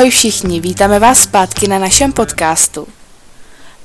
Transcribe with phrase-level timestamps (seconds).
[0.00, 2.88] Ahoj všichni, vítáme vás zpátky na našem podcastu.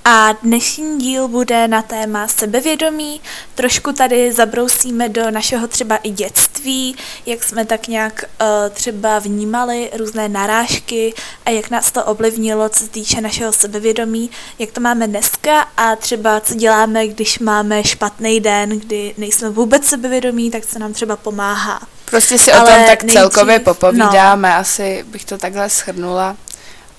[0.08, 3.22] A dnešní díl bude na téma sebevědomí.
[3.56, 6.96] Trošku tady zabrousíme do našeho třeba i dětství,
[7.26, 11.14] jak jsme tak nějak uh, třeba vnímali různé narážky
[11.46, 15.96] a jak nás to ovlivnilo, co se týče našeho sebevědomí, jak to máme dneska a
[15.96, 21.16] třeba co děláme, když máme špatný den, kdy nejsme vůbec sebevědomí, tak co nám třeba
[21.16, 21.82] pomáhá.
[22.06, 24.56] Prostě si Ale o tom tak nejdřív, celkově popovídáme, no.
[24.56, 26.38] asi bych to takhle shrnula.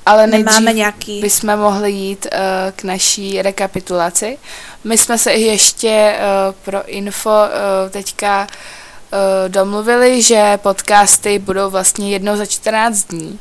[0.06, 1.20] Ale nejdřív nějaký...
[1.20, 2.38] bychom mohli jít uh,
[2.76, 4.38] k naší rekapitulaci.
[4.84, 12.10] My jsme se ještě uh, pro info uh, teďka uh, domluvili, že podcasty budou vlastně
[12.10, 13.38] jednou za 14 dní.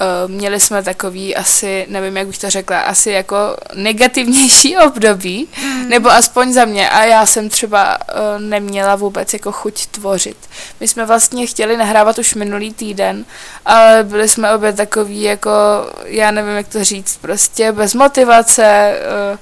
[0.00, 5.88] Uh, měli jsme takový asi, nevím, jak bych to řekla, asi jako negativnější období, mm.
[5.88, 6.90] nebo aspoň za mě.
[6.90, 10.36] A já jsem třeba uh, neměla vůbec jako chuť tvořit.
[10.80, 13.24] My jsme vlastně chtěli nahrávat už minulý týden,
[13.64, 15.50] ale byli jsme obě takový jako,
[16.04, 18.98] já nevím, jak to říct, prostě bez motivace,
[19.32, 19.38] uh,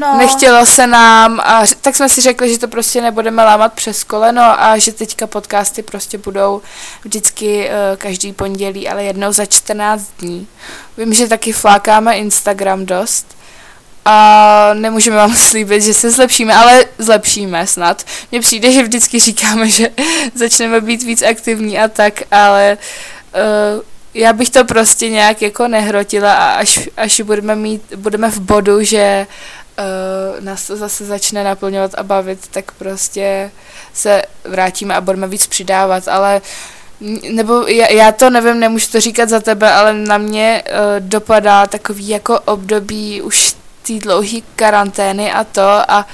[0.00, 0.18] no.
[0.18, 4.42] nechtělo se nám a tak jsme si řekli, že to prostě nebudeme lámat přes koleno
[4.42, 6.62] a že teďka podcasty prostě budou
[7.04, 10.46] vždycky uh, každý pondělí, ale jednou za 14 dní.
[10.98, 13.36] Vím, že taky flákáme Instagram dost,
[14.04, 18.04] a nemůžeme vám slíbit, že se zlepšíme, ale zlepšíme snad.
[18.30, 19.90] Mně přijde, že vždycky říkáme, že
[20.34, 22.78] začneme být víc aktivní a tak, ale
[23.34, 23.82] uh,
[24.14, 28.82] já bych to prostě nějak jako nehrotila a až, až budeme mít, budeme v bodu,
[28.82, 29.26] že
[29.78, 33.50] uh, nás to zase začne naplňovat a bavit, tak prostě
[33.92, 36.40] se vrátíme a budeme víc přidávat, ale
[37.30, 40.76] nebo já, já to nevím, nemůžu to říkat za tebe, ale na mě uh,
[41.08, 43.54] dopadá takový jako období už
[43.86, 46.06] té dlouhé karantény a to a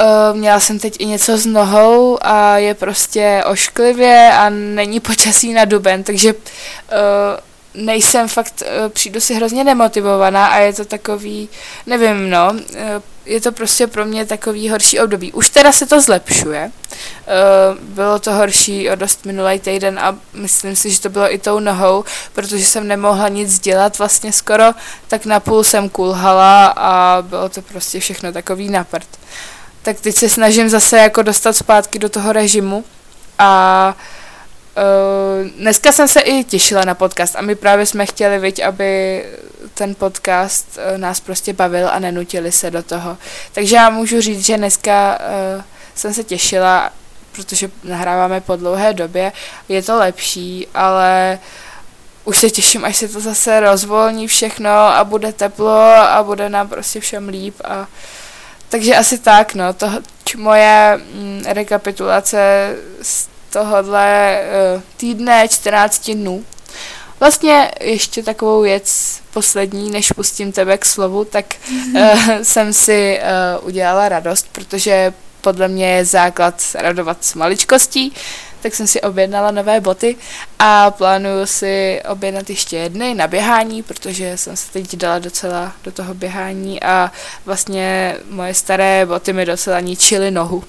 [0.00, 5.52] uh, měla jsem teď i něco s nohou a je prostě ošklivě a není počasí
[5.52, 11.48] na duben, takže uh, nejsem fakt, uh, přijdu si hrozně demotivovaná a je to takový,
[11.86, 15.32] nevím no, uh, je to prostě pro mě takový horší období.
[15.32, 16.70] Už teda se to zlepšuje.
[16.70, 21.38] Uh, bylo to horší o dost minulý týden a myslím si, že to bylo i
[21.38, 24.64] tou nohou, protože jsem nemohla nic dělat vlastně skoro,
[25.08, 29.08] tak napůl jsem kulhala a bylo to prostě všechno takový naprt.
[29.82, 32.84] Tak teď se snažím zase jako dostat zpátky do toho režimu
[33.38, 34.25] a Uh,
[35.58, 39.24] dneska jsem se i těšila na podcast a my právě jsme chtěli, viď, aby
[39.74, 43.18] ten podcast uh, nás prostě bavil a nenutili se do toho.
[43.52, 45.18] Takže já můžu říct, že dneska
[45.56, 45.62] uh,
[45.94, 46.90] jsem se těšila,
[47.32, 49.32] protože nahráváme po dlouhé době,
[49.68, 51.38] je to lepší, ale
[52.24, 56.68] už se těším, až se to zase rozvolní všechno a bude teplo a bude nám
[56.68, 57.86] prostě všem líp a
[58.68, 59.90] takže asi tak, no, to
[60.36, 64.40] moje mm, rekapitulace z tohohle
[64.74, 66.44] uh, týdne 14 dnů.
[67.20, 71.54] Vlastně ještě takovou věc poslední, než pustím tebe k slovu, tak
[71.94, 72.00] uh,
[72.42, 73.20] jsem si
[73.58, 78.12] uh, udělala radost, protože podle mě je základ radovat s maličkostí,
[78.66, 80.16] tak jsem si objednala nové boty
[80.58, 85.92] a plánuju si objednat ještě jedny na běhání, protože jsem se teď dala docela do
[85.92, 87.12] toho běhání a
[87.44, 90.64] vlastně moje staré boty mi docela ničily nohu.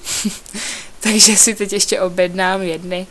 [1.00, 3.06] takže si teď ještě objednám jedny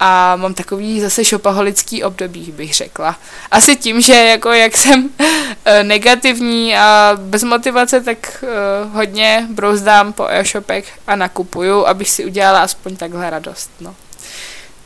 [0.00, 3.16] a mám takový zase šopaholický období, bych řekla.
[3.50, 5.10] Asi tím, že jako jak jsem
[5.64, 12.24] eh, negativní a bez motivace, tak uh, hodně brouzdám po e-shopech a nakupuju, abych si
[12.24, 13.94] udělala aspoň takhle radost, no.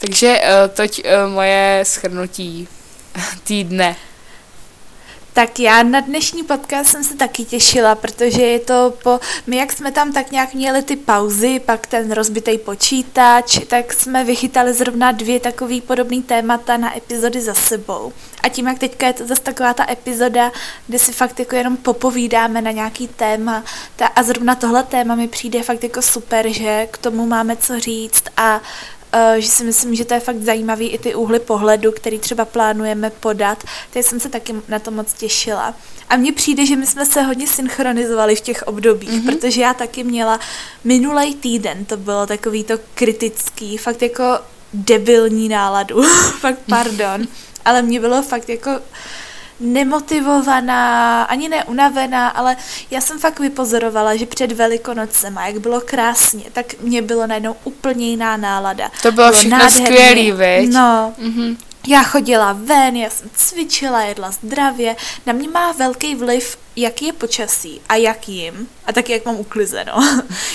[0.03, 2.67] Takže uh, toť uh, moje schrnutí
[3.47, 3.95] týdne.
[5.33, 9.73] Tak já na dnešní podcast jsem se taky těšila, protože je to po, my jak
[9.73, 15.13] jsme tam tak nějak měli ty pauzy, pak ten rozbitý počítač, tak jsme vychytali zrovna
[15.13, 18.13] dvě takový podobný témata na epizody za sebou.
[18.43, 20.53] A tím, jak teďka je to zase taková ta epizoda,
[20.87, 23.65] kde si fakt jako jenom popovídáme na nějaký téma
[23.97, 27.81] ta, a zrovna tohle téma mi přijde fakt jako super, že k tomu máme co
[27.81, 28.61] říct a Eh,
[29.39, 33.11] že si myslím, že to je fakt zajímavý i ty úhly pohledu, který třeba plánujeme
[33.11, 33.65] podat.
[33.91, 35.75] Takže jsem se taky na to moc těšila.
[36.09, 39.39] A mně přijde, že my jsme se hodně synchronizovali v těch obdobích, mm-hmm.
[39.39, 40.41] protože já taky měla
[40.85, 44.39] minulý týden, to bylo takový to kritický, fakt jako
[44.75, 46.03] debilní náladu,
[46.41, 47.27] fakt pardon,
[47.65, 48.71] ale mě bylo fakt jako
[49.63, 52.57] nemotivovaná, ani neunavená, ale
[52.91, 58.09] já jsem fakt vypozorovala, že před Velikonocem, jak bylo krásně, tak mě bylo najednou úplně
[58.09, 58.91] jiná nálada.
[59.03, 60.69] To bylo, bylo všechno skvělý, veď?
[60.73, 61.57] No, mm-hmm.
[61.89, 64.97] Já chodila ven, já jsem cvičila, jedla zdravě.
[65.27, 69.37] Na mě má velký vliv jaký je počasí a jak jim a taky jak mám
[69.37, 69.93] uklizeno.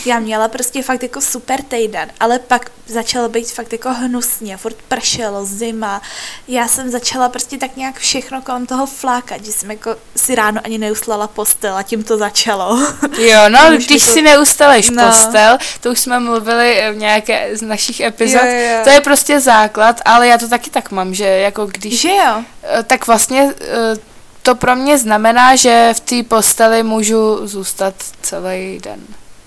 [0.06, 4.75] Já měla prostě fakt jako super týden, ale pak začalo být fakt jako hnusně, furt
[4.88, 6.02] pršelo, zima.
[6.48, 10.62] Já jsem začala prostě tak nějak všechno kolem toho flákat, že jsem jako si ráno
[10.64, 12.80] ani neuslala postel a tím to začalo.
[13.19, 15.08] Jo, no, když si neustaleš no.
[15.08, 18.80] postel, to už jsme mluvili v nějaké z našich epizod, jo, jo.
[18.84, 22.02] to je prostě základ, ale já to taky tak mám, že jako když...
[22.02, 22.44] Že jo?
[22.64, 24.17] Eh, tak vlastně eh,
[24.47, 28.99] to pro mě znamená, že v té posteli můžu zůstat celý den.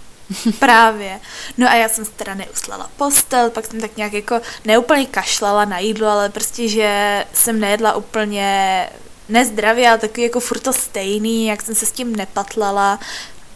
[0.59, 1.21] Právě.
[1.59, 5.79] No a já jsem teda neuslala postel, pak jsem tak nějak jako neúplně kašlala na
[5.79, 8.89] jídlo, ale prostě, že jsem nejedla úplně
[9.29, 12.99] nezdravě, ale takový jako furt to stejný, jak jsem se s tím nepatlala,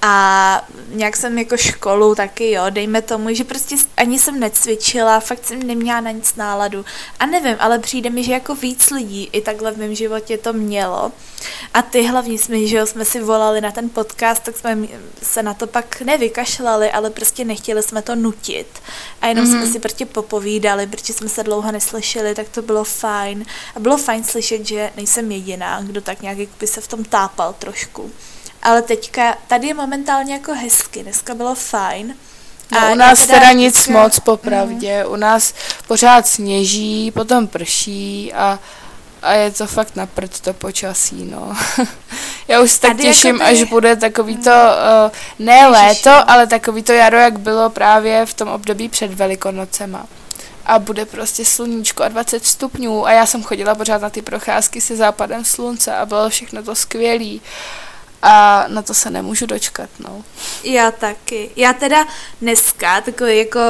[0.07, 5.47] a nějak jsem jako školu taky, jo, dejme tomu, že prostě ani jsem necvičila, fakt
[5.47, 6.85] jsem neměla na nic náladu.
[7.21, 10.53] A nevím, ale přijde mi, že jako víc lidí i takhle v mém životě to
[10.53, 11.13] mělo.
[11.75, 14.79] A ty hlavně jsme, že jo, jsme si volali na ten podcast, tak jsme
[15.23, 18.67] se na to pak nevykašlali, ale prostě nechtěli jsme to nutit.
[19.21, 19.51] A jenom mm-hmm.
[19.51, 19.73] jsme mhm.
[19.73, 23.45] si prostě popovídali, protože jsme se dlouho neslyšeli, tak to bylo fajn.
[23.75, 27.55] A bylo fajn slyšet, že nejsem jediná, kdo tak nějak by se v tom tápal
[27.59, 28.11] trošku
[28.65, 32.17] ale teďka, tady je momentálně jako hezky, dneska bylo fajn.
[32.73, 34.03] No, a u nás teda nic dneska...
[34.03, 35.05] moc, popravdě.
[35.05, 35.13] Mm.
[35.13, 35.55] U nás
[35.89, 38.59] pořád sněží, potom prší a,
[39.23, 41.57] a je to fakt na prd to počasí, no.
[42.49, 43.51] Já už se tak těším, tady...
[43.51, 48.35] až bude takový to, uh, ne léto, ale takový to jaro, jak bylo právě v
[48.35, 50.07] tom období před Velikonocema
[50.67, 54.81] a bude prostě sluníčko a 20 stupňů a já jsem chodila pořád na ty procházky
[54.81, 57.43] se západem slunce a bylo všechno to skvělý
[58.27, 60.25] a na to se nemůžu dočkat, no.
[60.65, 61.51] Já taky.
[61.57, 62.07] Já teda
[62.41, 63.61] dneska, takový jako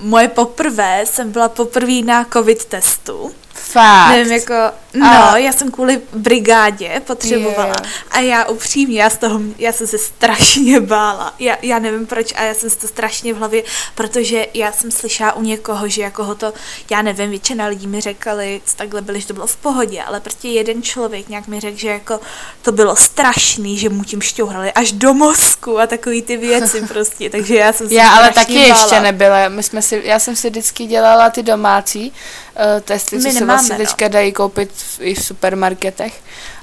[0.00, 3.34] moje poprvé, jsem byla poprvé na covid testu.
[3.56, 4.08] Fakt.
[4.08, 4.54] Nevím, jako,
[4.94, 5.38] no, a...
[5.38, 7.74] já jsem kvůli brigádě potřebovala.
[7.82, 7.92] Yeah.
[8.10, 11.34] A já upřímně, já z toho, já jsem se strašně bála.
[11.38, 13.62] Já, já nevím proč, a já jsem si to strašně v hlavě,
[13.94, 16.52] protože já jsem slyšela u někoho, že jako ho to,
[16.90, 20.20] já nevím, většina lidí mi řekali, co takhle byli, že to bylo v pohodě, ale
[20.20, 22.20] prostě jeden člověk nějak mi řekl, že jako
[22.62, 27.30] to bylo strašný, že mu tím šťouhrali až do mozku a takový ty věci prostě,
[27.30, 28.68] takže já jsem se Já ale taky bála.
[28.68, 32.12] ještě nebyla, my jsme si, já jsem si vždycky dělala ty domácí
[32.56, 36.20] uh, testy, co se vlastně teďka dají koupit v, i v supermarketech.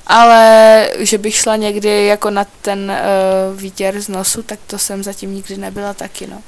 [0.08, 5.04] Ale že bych šla někdy jako na ten uh, výtěr z nosu, tak to jsem
[5.04, 6.42] zatím nikdy nebyla taky, no.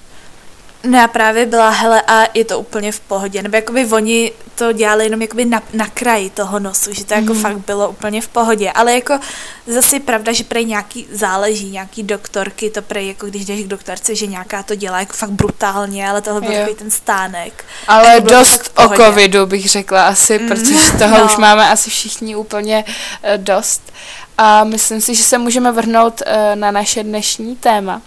[0.85, 4.71] No já právě byla, hele, a je to úplně v pohodě, nebo jakoby oni to
[4.71, 7.41] dělali jenom jakoby na, na kraji toho nosu, že to jako mm.
[7.41, 9.19] fakt bylo úplně v pohodě, ale jako
[9.67, 13.67] zase je pravda, že prej nějaký záleží, nějaký doktorky, to prej jako když jdeš k
[13.67, 17.65] doktorce, že nějaká to dělá jako fakt brutálně, ale tohle byl takový ten stánek.
[17.87, 20.47] Ale dost o covidu bych řekla asi, mm.
[20.47, 21.25] protože toho no.
[21.25, 23.91] už máme asi všichni úplně uh, dost.
[24.37, 28.01] A myslím si, že se můžeme vrhnout uh, na naše dnešní téma,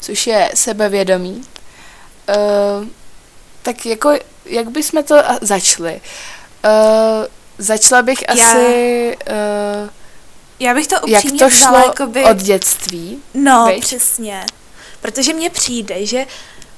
[0.00, 1.42] což je sebevědomí.
[2.36, 2.88] Uh,
[3.62, 4.10] tak jako,
[4.44, 6.00] jak bychom to začali?
[6.64, 7.26] Uh,
[7.58, 8.34] začala bych Já...
[8.34, 9.16] asi...
[9.30, 9.90] Uh,
[10.60, 12.24] já bych to upřímně Jak to šlo jakoby...
[12.24, 13.22] od dětství?
[13.34, 13.80] No, viď?
[13.80, 14.46] přesně.
[15.00, 16.26] Protože mně přijde, že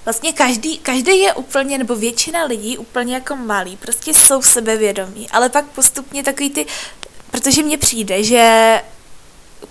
[0.05, 5.49] vlastně každý, každý je úplně, nebo většina lidí úplně jako malý, prostě jsou sebevědomí, ale
[5.49, 6.67] pak postupně takový ty,
[7.31, 8.81] protože mně přijde, že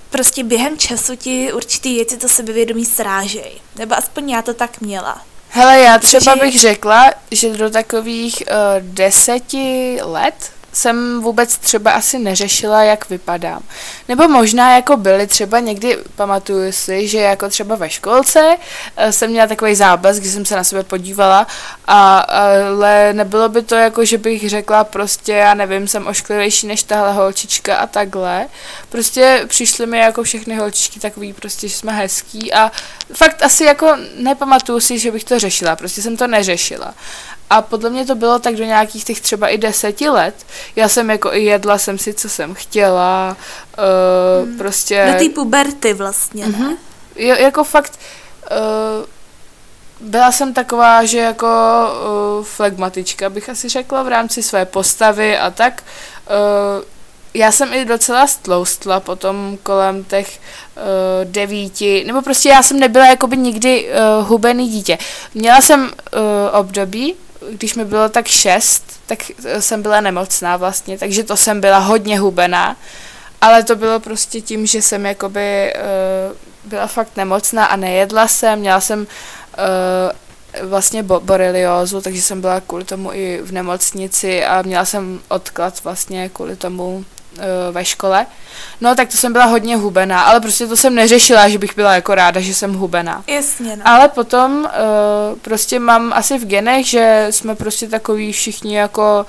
[0.10, 3.52] prostě během času ti určitý věci to sebevědomí srážej.
[3.76, 5.26] Nebo aspoň já to tak měla.
[5.54, 12.20] Hele, já třeba bych řekla, že do takových uh, deseti let jsem vůbec třeba asi
[12.20, 13.64] neřešila, jak vypadám.
[14.08, 18.58] Nebo možná jako byly třeba někdy, pamatuju si, že jako třeba ve školce
[18.98, 21.48] eh, jsem měla takový záblesk, kdy jsem se na sebe podívala,
[21.88, 26.84] a, ale nebylo by to jako, že bych řekla prostě, já nevím, jsem ošklivější než
[26.84, 28.48] tahle holčička a takhle.
[28.90, 32.72] Prostě přišly mi jako všechny holčičky takový prostě, že jsme hezký a
[33.14, 36.94] fakt asi jako nepamatuju si, že bych to řešila, prostě jsem to neřešila.
[37.52, 40.36] A podle mě to bylo tak do nějakých těch třeba i deseti let.
[40.76, 43.38] Já jsem jako i jedla jsem si, co jsem chtěla.
[43.78, 44.58] Uh, hmm.
[44.58, 45.10] Prostě...
[45.14, 46.58] Do té puberty vlastně, ne?
[46.58, 46.78] Uh-huh.
[47.16, 48.00] Jo, jako fakt...
[48.52, 49.06] Uh,
[50.10, 51.48] byla jsem taková, že jako
[52.38, 55.84] uh, flegmatička bych asi řekla v rámci své postavy a tak.
[56.30, 56.84] Uh,
[57.34, 60.40] já jsem i docela stloustla potom kolem těch
[60.76, 64.98] uh, devíti, nebo prostě já jsem nebyla jakoby nikdy uh, hubený dítě.
[65.34, 65.90] Měla jsem uh,
[66.60, 67.16] období,
[67.50, 71.78] když mi bylo tak šest, tak eh, jsem byla nemocná vlastně, takže to jsem byla
[71.78, 72.78] hodně hubená,
[73.42, 78.60] ale to bylo prostě tím, že jsem jakoby uh, byla fakt nemocná a nejedla jsem,
[78.60, 84.62] měla jsem uh, vlastně bo- boreliózu, takže jsem byla kvůli tomu i v nemocnici a
[84.62, 87.06] měla jsem odklad vlastně kvůli tomu
[87.72, 88.26] ve škole.
[88.82, 91.96] No tak to jsem byla hodně hubená, ale prostě to jsem neřešila, že bych byla
[91.96, 93.24] jako ráda, že jsem hubená.
[93.28, 93.82] Jasně, no.
[93.86, 99.26] Ale potom uh, prostě mám asi v genech, že jsme prostě takový všichni jako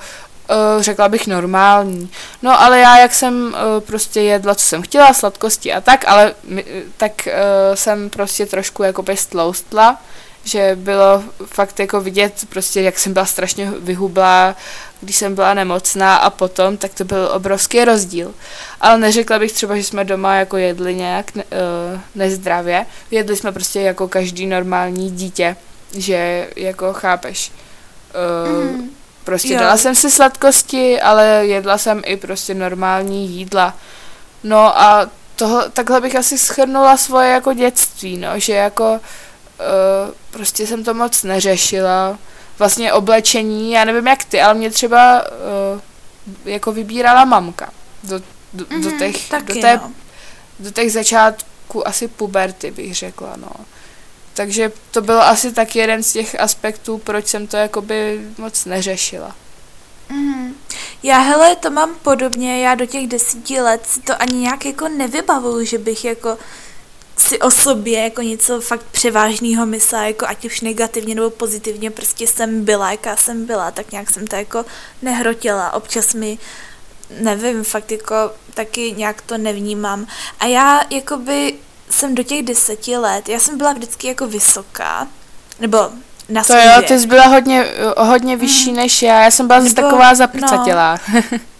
[0.49, 2.09] uh, řekla bych normální.
[2.41, 6.33] No ale já, jak jsem uh, prostě jedla, co jsem chtěla, sladkosti a tak, ale
[6.47, 6.65] my,
[6.97, 9.97] tak uh, jsem prostě trošku jako stloustla,
[10.43, 14.55] že bylo fakt jako vidět prostě, jak jsem byla strašně vyhublá,
[15.03, 18.33] když jsem byla nemocná a potom, tak to byl obrovský rozdíl.
[18.81, 22.85] Ale neřekla bych třeba, že jsme doma jako jedli nějak ne, uh, nezdravě.
[23.11, 25.55] Jedli jsme prostě jako každý normální dítě,
[25.97, 27.51] že jako chápeš.
[28.47, 28.89] Uh, mm.
[29.23, 29.59] Prostě jo.
[29.59, 33.77] dala jsem si sladkosti, ale jedla jsem i prostě normální jídla.
[34.43, 38.99] No a toho, takhle bych asi schrnula svoje jako dětství, no, že jako uh,
[40.31, 42.17] prostě jsem to moc neřešila.
[42.63, 45.81] Vlastně oblečení, já nevím jak ty, ale mě třeba uh,
[46.45, 47.69] jako vybírala mamka
[48.03, 48.19] do,
[48.53, 49.15] do, mm-hmm, do, mhm, těch,
[49.47, 49.91] do, té, no.
[50.59, 53.51] do těch začátku asi puberty bych řekla, no.
[54.33, 59.35] Takže to byl asi tak jeden z těch aspektů, proč jsem to jakoby moc neřešila.
[60.09, 60.55] Mm.
[61.03, 64.87] Já hele, to mám podobně, já do těch desíti let si to ani nějak jako
[64.87, 66.37] nevybavuju, že bych jako
[67.17, 72.27] si o sobě jako něco fakt převážného myslela, jako ať už negativně nebo pozitivně, prostě
[72.27, 74.65] jsem byla, jaká jsem byla, tak nějak jsem to jako
[75.01, 75.73] nehrotila.
[75.73, 76.37] Občas mi,
[77.19, 78.15] nevím, fakt jako
[78.53, 80.07] taky nějak to nevnímám.
[80.39, 81.55] A já jakoby
[81.89, 85.07] jsem do těch deseti let, já jsem byla vždycky jako vysoká,
[85.59, 85.77] nebo
[86.29, 87.65] na To jo, ty jsi byla hodně,
[87.97, 88.75] hodně vyšší mm.
[88.75, 90.99] než já, já jsem byla nebo, taková zaprcatělá.
[91.13, 91.39] No,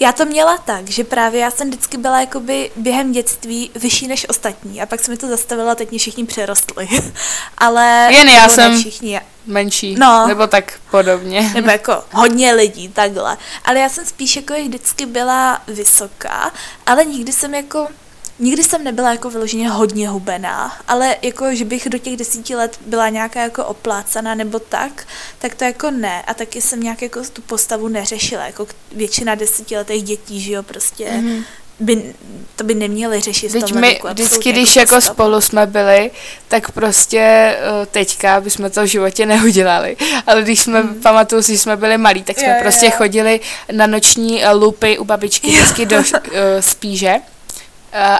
[0.00, 4.26] já to měla tak, že právě já jsem vždycky byla jakoby během dětství vyšší než
[4.28, 6.88] ostatní a pak se mi to zastavilo a teď mě všichni přerostli.
[7.58, 8.08] Ale...
[8.10, 9.20] Jen já jsem všichni.
[9.46, 11.50] menší, no, nebo tak podobně.
[11.54, 13.36] Nebo jako hodně lidí, takhle.
[13.64, 16.52] Ale já jsem spíš jako vždycky byla vysoká,
[16.86, 17.88] ale nikdy jsem jako
[18.38, 22.78] Nikdy jsem nebyla jako vyloženě hodně hubená, ale jako, že bych do těch desíti let
[22.86, 25.06] byla nějaká jako oplácaná nebo tak,
[25.38, 26.22] tak to jako ne.
[26.22, 31.06] A taky jsem nějak jako tu postavu neřešila, jako většina desetiletých dětí, že jo, prostě
[31.06, 31.44] mm-hmm
[31.80, 32.14] by,
[32.56, 36.10] to by neměli řešit v tom my vždycky, když jako, jako spolu jsme byli,
[36.48, 39.96] tak prostě uh, teďka bychom to v životě neudělali.
[40.26, 41.00] Ale když jsme, hmm.
[41.00, 42.92] pamatuju si, jsme byli malí, tak jsme jo, prostě jo.
[42.96, 43.40] chodili
[43.72, 46.02] na noční lupy u babičky vždycky do uh,
[46.60, 47.14] spíže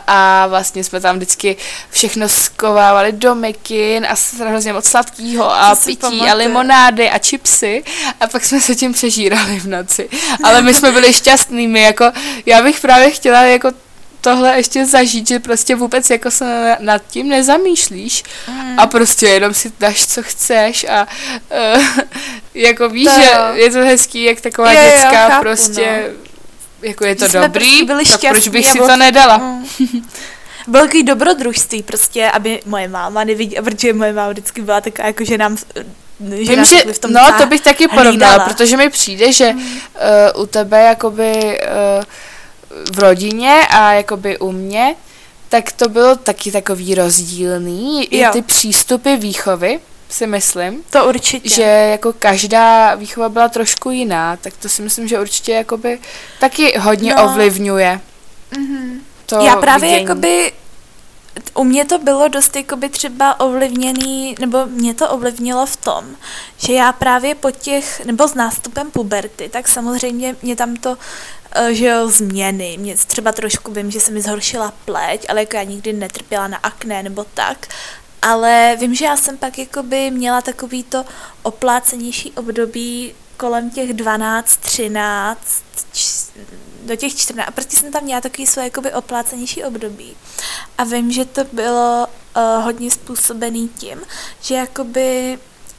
[0.07, 1.57] a vlastně jsme tam vždycky
[1.91, 4.15] všechno skovávali do mekin a
[4.49, 6.31] hrozně moc sladkýho a pití pamatuju.
[6.31, 7.85] a limonády a chipsy
[8.21, 10.09] a pak jsme se tím přežírali v noci.
[10.43, 12.13] Ale my jsme byli šťastnými, jako
[12.47, 13.71] já bych právě chtěla jako
[14.21, 18.79] tohle ještě zažít, že prostě vůbec jako se nad tím nezamýšlíš mm.
[18.79, 21.07] a prostě jenom si dáš, co chceš a
[21.77, 21.83] uh,
[22.55, 26.24] jako víš, to že je to hezký, jak taková je, dětská jo, chápu, prostě no
[26.85, 29.39] jako je to dobrý, prostě byli tak proč bych si to nedala?
[29.39, 29.67] Mm.
[30.67, 35.25] Byl takový dobrodružství prostě, aby moje máma neviděla, protože moje máma vždycky byla taková, jako
[35.25, 35.57] že nám
[36.21, 39.61] že Vím, že, v tom no to bych taky porovnala, protože mi přijde, že mm.
[39.61, 42.05] uh, u tebe jakoby uh,
[42.95, 44.95] v rodině a jakoby u mě,
[45.49, 48.29] tak to bylo taky takový rozdílný, jo.
[48.29, 50.83] i ty přístupy výchovy, si myslím.
[50.91, 51.49] To určitě.
[51.49, 55.99] Že jako každá výchova byla trošku jiná, tak to si myslím, že určitě jakoby
[56.41, 57.25] taky hodně no.
[57.25, 58.01] ovlivňuje.
[58.53, 59.01] Mm-hmm.
[59.27, 60.09] To Já právě vidění.
[60.09, 60.53] jakoby
[61.55, 66.05] u mě to bylo dost jakoby třeba ovlivněný, nebo mě to ovlivnilo v tom,
[66.57, 70.97] že já právě po těch, nebo s nástupem puberty, tak samozřejmě mě tam to,
[71.53, 75.57] eh, že jo, změny, mě třeba trošku vím, že se mi zhoršila pleť, ale jako
[75.57, 77.67] já nikdy netrpěla na akné nebo tak,
[78.25, 81.05] ale vím, že já jsem pak jakoby měla takový to
[81.43, 85.65] oplácenější období kolem těch 12, 13,
[86.83, 90.17] do těch 14, prostě jsem tam měla takový své jakoby oplácenější období.
[90.79, 94.03] A vím, že to bylo uh, hodně způsobený tím,
[94.41, 95.39] že jakoby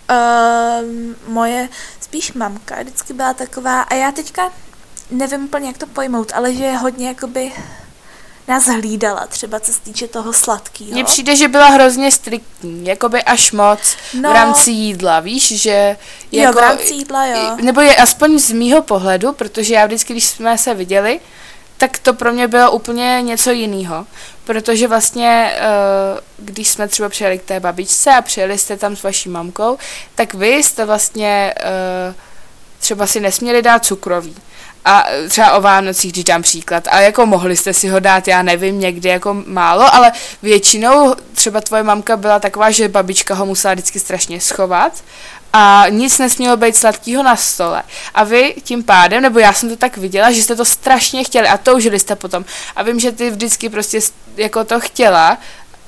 [0.09, 0.85] uh,
[1.27, 1.69] moje
[2.01, 4.51] spíš mamka vždycky byla taková, a já teďka
[5.11, 7.51] nevím úplně, jak to pojmout, ale že je hodně jakoby
[8.47, 10.91] nás hlídala, třeba co se týče toho sladkého.
[10.91, 15.97] Mně přijde, že byla hrozně striktní, jakoby až moc no, v rámci jídla, víš, že...
[16.31, 17.57] Jako, jo, v rámci jídla, jo.
[17.61, 21.19] Nebo je aspoň z mýho pohledu, protože já vždycky, když jsme se viděli,
[21.77, 24.05] tak to pro mě bylo úplně něco jiného.
[24.43, 29.03] Protože vlastně, eh, když jsme třeba přijeli k té babičce a přijeli jste tam s
[29.03, 29.77] vaší mamkou,
[30.15, 32.13] tak vy jste vlastně eh,
[32.85, 34.35] třeba si nesměli dát cukrový.
[34.85, 38.41] A třeba o Vánocích, když dám příklad, ale jako mohli jste si ho dát, já
[38.41, 40.11] nevím, někdy jako málo, ale
[40.41, 45.03] většinou třeba tvoje mamka byla taková, že babička ho musela vždycky strašně schovat
[45.53, 47.83] a nic nesmělo být sladkého na stole.
[48.13, 51.47] A vy tím pádem, nebo já jsem to tak viděla, že jste to strašně chtěli
[51.47, 52.45] a toužili jste potom.
[52.75, 53.99] A vím, že ty vždycky prostě
[54.37, 55.37] jako to chtěla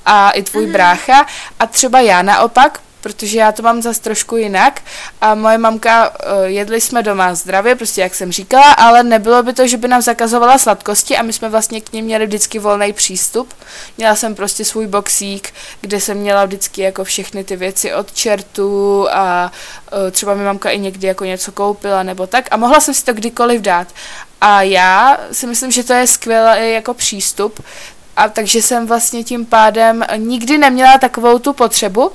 [0.06, 0.72] a i tvůj mm-hmm.
[0.72, 1.26] brácha
[1.60, 4.82] a třeba já naopak, protože já to mám zase trošku jinak
[5.22, 9.54] a moje mamka, eh, jedli jsme doma zdravě, prostě jak jsem říkala, ale nebylo by
[9.54, 12.94] to, že by nám zakazovala sladkosti a my jsme vlastně k ním měli vždycky volný
[12.94, 13.54] přístup.
[13.98, 19.08] Měla jsem prostě svůj boxík, kde jsem měla vždycky jako všechny ty věci od čertu
[19.12, 19.52] a
[20.08, 23.06] eh, třeba mi mamka i někdy jako něco koupila nebo tak a mohla jsem si
[23.06, 23.88] to kdykoliv dát.
[24.42, 27.64] A já si myslím, že to je skvělý jako přístup,
[28.18, 32.12] a takže jsem vlastně tím pádem nikdy neměla takovou tu potřebu,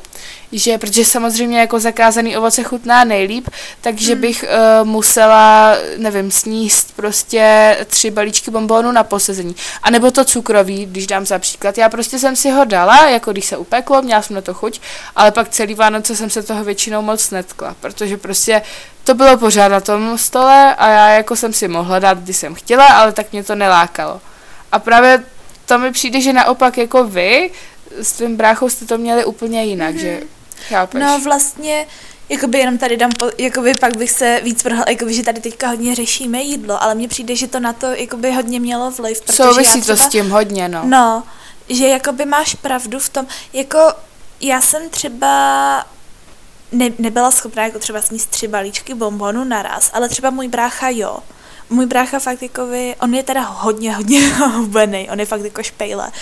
[0.52, 3.48] že protože samozřejmě jako zakázaný ovoce chutná nejlíp,
[3.80, 4.20] takže hmm.
[4.20, 9.56] bych uh, musela, nevím, sníst prostě tři balíčky bombónu na posezení.
[9.82, 11.78] A nebo to cukroví, když dám za příklad.
[11.78, 14.80] Já prostě jsem si ho dala, jako když se upeklo, měla jsem na to chuť,
[15.16, 18.62] ale pak celý Vánoce jsem se toho většinou moc netkla, protože prostě
[19.04, 22.54] to bylo pořád na tom stole a já jako jsem si mohla dát, když jsem
[22.54, 24.20] chtěla, ale tak mě to nelákalo.
[24.72, 25.22] A právě
[25.66, 27.50] to mi přijde, že naopak jako vy
[28.02, 30.00] s tvým bráchou jste to měli úplně jinak, mm-hmm.
[30.00, 30.28] že mhm.
[30.68, 31.00] chápeš?
[31.00, 31.86] No vlastně,
[32.28, 35.68] jakoby jenom tady dám, po, jakoby pak bych se víc vrhla, jakoby, že tady teďka
[35.68, 39.20] hodně řešíme jídlo, ale mně přijde, že to na to jakoby hodně mělo vliv.
[39.30, 40.82] Souvisí třeba, to s tím hodně, no.
[40.84, 41.22] No,
[41.68, 43.78] že jakoby máš pravdu v tom, jako
[44.40, 45.84] já jsem třeba
[46.72, 51.18] ne, nebyla schopná jako třeba sníst tři balíčky bombonu naraz, ale třeba můj brácha jo
[51.72, 55.62] můj brácha fakt jako vy, on je teda hodně, hodně hubený, on je fakt jako
[55.62, 56.12] špejle,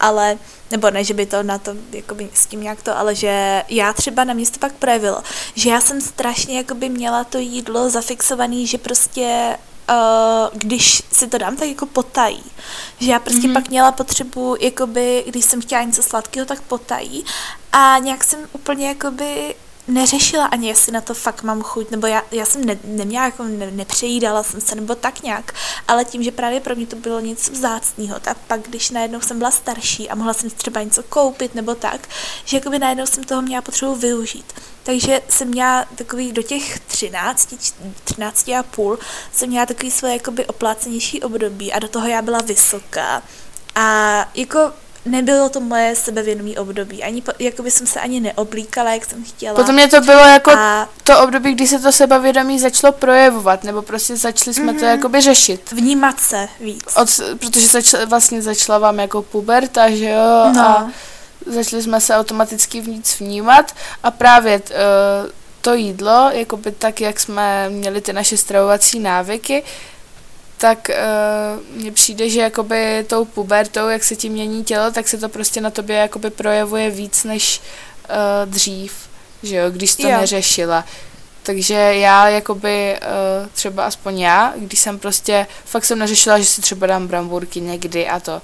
[0.00, 0.38] ale,
[0.70, 3.92] nebo ne, že by to na to, jakoby s tím nějak to, ale že já
[3.92, 5.22] třeba na mě to pak projevilo,
[5.54, 9.56] že já jsem strašně jakoby měla to jídlo zafixovaný, že prostě
[9.90, 12.44] Uh, když si to dám, tak jako potají.
[13.00, 13.52] Že já prostě mm-hmm.
[13.52, 17.24] pak měla potřebu, jakoby, když jsem chtěla něco sladkého, tak potají.
[17.72, 19.54] A nějak jsem úplně jakoby
[19.88, 23.44] neřešila ani, jestli na to fakt mám chuť, nebo já, já jsem ne, neměla, jako
[23.44, 25.54] ne, nepřejídala jsem se, nebo tak nějak,
[25.88, 29.38] ale tím, že právě pro mě to bylo nic vzácného, tak pak, když najednou jsem
[29.38, 32.08] byla starší a mohla jsem třeba něco koupit, nebo tak,
[32.44, 34.52] že jakoby najednou jsem toho měla potřebu využít.
[34.82, 37.54] Takže jsem měla takový do těch 13,
[38.04, 38.98] 13 a půl,
[39.32, 43.22] jsem měla takový svoje jakoby oplácenější období a do toho já byla vysoká.
[43.74, 44.72] A jako
[45.04, 47.02] nebylo to moje sebevědomí období.
[47.02, 49.54] Ani, jako by jsem se ani neoblíkala, jak jsem chtěla.
[49.54, 50.88] Potom mě to bylo jako a...
[51.04, 54.78] to období, kdy se to sebevědomí začalo projevovat, nebo prostě začali jsme mm-hmm.
[54.78, 54.90] to mhm.
[54.90, 55.72] jakoby řešit.
[55.72, 56.84] Vnímat se víc.
[56.96, 60.60] Od, protože začala, vlastně začala vám jako puberta, že jo, no.
[60.60, 60.90] a
[61.46, 67.68] začali jsme se automaticky víc vnímat a právě uh, to jídlo, jakoby tak, jak jsme
[67.68, 69.62] měli ty naše stravovací návyky,
[70.60, 75.18] tak uh, mně přijde, že jakoby tou pubertou, jak se ti mění tělo, tak se
[75.18, 78.94] to prostě na tobě jakoby projevuje víc než uh, dřív,
[79.42, 80.20] že jo, když to jo.
[80.20, 80.84] neřešila.
[81.42, 86.60] Takže já jakoby uh, třeba aspoň já, když jsem prostě, fakt jsem neřešila, že si
[86.60, 88.42] třeba dám bramburky někdy a to.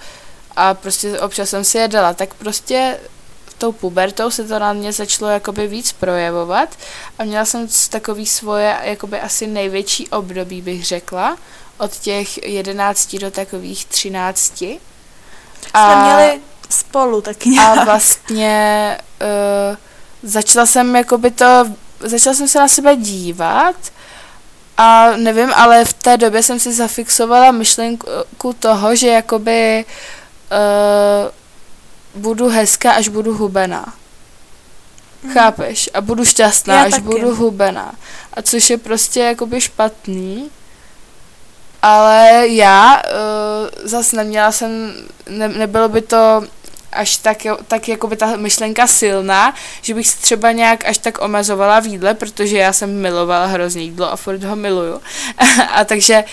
[0.56, 2.98] A prostě občas jsem si jedala, tak prostě
[3.58, 6.68] tou pubertou se to na mě začalo jakoby víc projevovat
[7.18, 11.36] a měla jsem takový svoje jakoby asi největší období, bych řekla,
[11.78, 14.80] od těch jedenácti do takových třinácti.
[15.74, 17.78] A, Jsme měli spolu taky nějak.
[17.78, 19.76] A vlastně uh,
[20.22, 21.64] začala jsem jakoby to,
[22.00, 23.76] začala jsem se na sebe dívat
[24.76, 29.84] a nevím, ale v té době jsem si zafixovala myšlenku toho, že jakoby
[32.14, 33.94] uh, budu hezká, až budu hubená.
[35.22, 35.32] Mm.
[35.32, 35.90] Chápeš?
[35.94, 37.02] A budu šťastná, Já až taky.
[37.02, 37.94] budu hubená.
[38.34, 40.50] A což je prostě jakoby špatný,
[41.86, 44.92] ale já uh, zase neměla jsem,
[45.28, 46.42] ne, nebylo by to
[46.92, 51.22] až tak, tak jako by ta myšlenka silná, že bych se třeba nějak až tak
[51.22, 55.00] omezovala v jídle, protože já jsem milovala hrozně jídlo a furt ho miluju.
[55.72, 56.24] a takže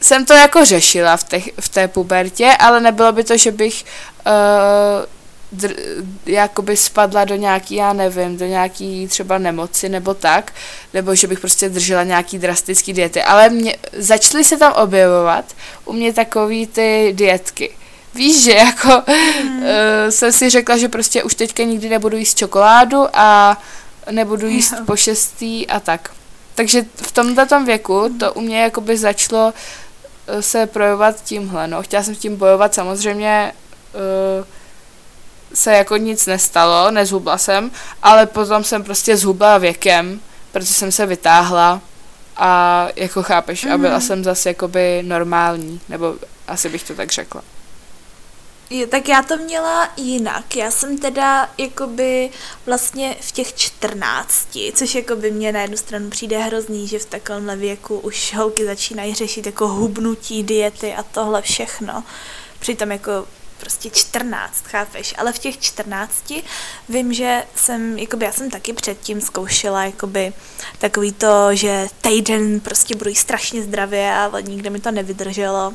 [0.00, 3.84] jsem to jako řešila v, těch, v té pubertě, ale nebylo by to, že bych
[4.26, 4.32] uh,
[5.56, 5.74] dr,
[6.26, 10.52] jakoby spadla do nějaký, já nevím, do nějaký třeba nemoci nebo tak,
[10.94, 15.44] nebo že bych prostě držela nějaký drastický diety, ale mě, začaly se tam objevovat
[15.84, 17.70] u mě takový ty dietky.
[18.14, 19.02] Víš, že jako
[19.42, 19.58] mm.
[19.58, 19.64] uh,
[20.10, 23.58] jsem si řekla, že prostě už teďka nikdy nebudu jíst čokoládu a
[24.10, 24.84] nebudu jíst jo.
[24.86, 26.10] po šestý a tak.
[26.54, 29.52] Takže v tomto věku to u mě jakoby začalo
[30.26, 31.82] eh, se projevovat tímhle, no.
[31.82, 33.52] Chtěla jsem s tím bojovat samozřejmě
[33.94, 34.44] uh,
[35.54, 37.70] se jako nic nestalo, nezhubla jsem,
[38.02, 40.20] ale potom jsem prostě zhubla věkem,
[40.52, 41.80] protože jsem se vytáhla
[42.36, 43.74] a jako chápeš, mm-hmm.
[43.74, 44.06] a byla mhm.
[44.06, 46.14] jsem zase jakoby normální, nebo
[46.48, 47.42] asi bych to tak řekla.
[48.70, 50.56] Jo, tak já to měla jinak.
[50.56, 52.30] Já jsem teda jakoby
[52.66, 57.56] vlastně v těch čtrnácti, což jakoby mě na jednu stranu přijde hrozný, že v takovémhle
[57.56, 62.04] věku už holky začínají řešit jako hubnutí, diety a tohle všechno.
[62.58, 63.26] Přitom jako
[63.58, 65.14] prostě 14, chápeš?
[65.18, 66.32] Ale v těch 14
[66.88, 70.32] vím, že jsem, jakoby já jsem taky předtím zkoušela jakoby
[70.78, 75.74] takový to, že týden prostě budu strašně zdravě, ale nikde mi to nevydrželo.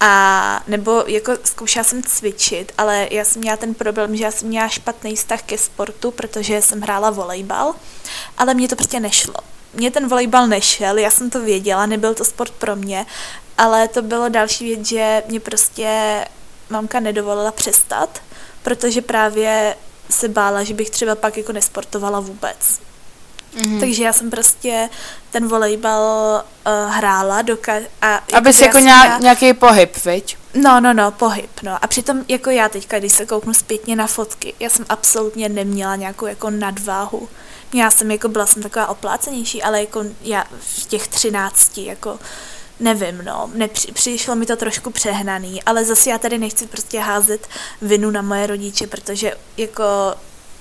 [0.00, 4.48] A nebo jako zkoušela jsem cvičit, ale já jsem měla ten problém, že já jsem
[4.48, 7.74] měla špatný vztah ke sportu, protože jsem hrála volejbal,
[8.38, 9.34] ale mně to prostě nešlo.
[9.74, 13.06] Mně ten volejbal nešel, já jsem to věděla, nebyl to sport pro mě,
[13.58, 16.24] ale to bylo další věc, že mě prostě
[16.70, 18.22] mamka nedovolila přestat,
[18.62, 19.76] protože právě
[20.10, 22.80] se bála, že bych třeba pak jako nesportovala vůbec.
[23.56, 23.80] Mm-hmm.
[23.80, 24.88] Takže já jsem prostě
[25.30, 26.02] ten volejbal
[26.66, 30.36] uh, hrála doka- a jako Abys jako nějak, nějaký pohyb, viď?
[30.54, 31.78] No, no, no, pohyb, no.
[31.84, 35.96] A přitom jako já teďka, když se kouknu zpětně na fotky, já jsem absolutně neměla
[35.96, 37.28] nějakou jako nadváhu.
[37.72, 42.18] Já jsem jako, byla jsem taková oplácenější, ale jako já v těch třinácti, jako
[42.80, 47.48] nevím, no, nepři, přišlo mi to trošku přehnaný, ale zase já tady nechci prostě házet
[47.82, 49.84] vinu na moje rodiče, protože jako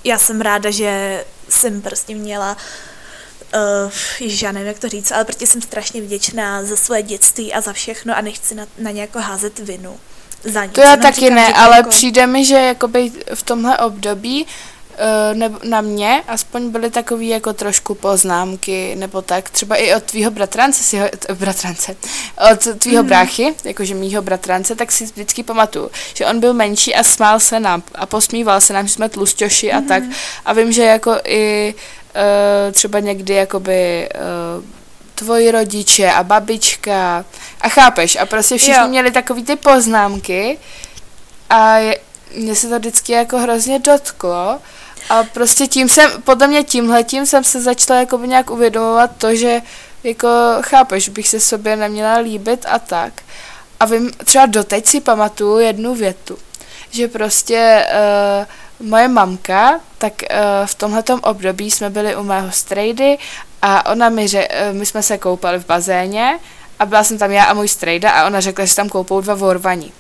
[0.04, 2.58] já jsem ráda, že jsem prostě měla
[3.86, 7.54] Uh, ježiš, já nevím, jak to říct, ale protože jsem strašně vděčná za své dětství
[7.54, 10.00] a za všechno a nechci na, na nějako házet vinu.
[10.44, 10.74] Za nic.
[10.74, 11.90] To já taky ne, ale jako...
[11.90, 14.75] přijde mi, že jakoby v tomhle období Eh,
[15.34, 20.32] nebo na mě aspoň byly takové jako trošku poznámky, nebo tak, třeba i od tvýho
[20.32, 21.96] bratrance, si ho, bratrance,
[22.52, 23.10] od tvýho mm.
[23.10, 27.60] bráchy, jakože mýho bratrance, tak si vždycky pamatuju, že on byl menší a smál se
[27.60, 29.88] nám a posmíval se nám, že jsme tlusťoši a mm.
[29.88, 30.04] tak.
[30.46, 34.10] A vím, že jako i uh, třeba někdy jakoby
[34.58, 34.64] uh,
[35.16, 37.26] tvoji rodiče a babička
[37.62, 38.88] a chápeš, a prostě všichni jo.
[38.88, 40.58] měli takový ty poznámky
[41.50, 42.00] a je,
[42.36, 44.60] mě se to vždycky jako hrozně dotklo
[45.10, 49.62] a prostě tím jsem, podle mě tímhletím jsem se začala jako nějak uvědomovat to, že
[50.04, 50.28] jako
[50.62, 53.14] chápeš, bych se sobě neměla líbit a tak.
[53.80, 56.38] A vím, třeba doteď si pamatuju jednu větu,
[56.92, 57.86] že prostě
[58.80, 63.18] uh, moje mamka, tak uh, v tomhletom období jsme byli u mého strejdy
[63.62, 66.40] a ona mi ře, uh, my jsme se koupali v bazéně
[66.80, 69.36] a byla jsem tam já a můj strejda a ona řekla, že tam koupou dva
[69.36, 69.94] vorvaní.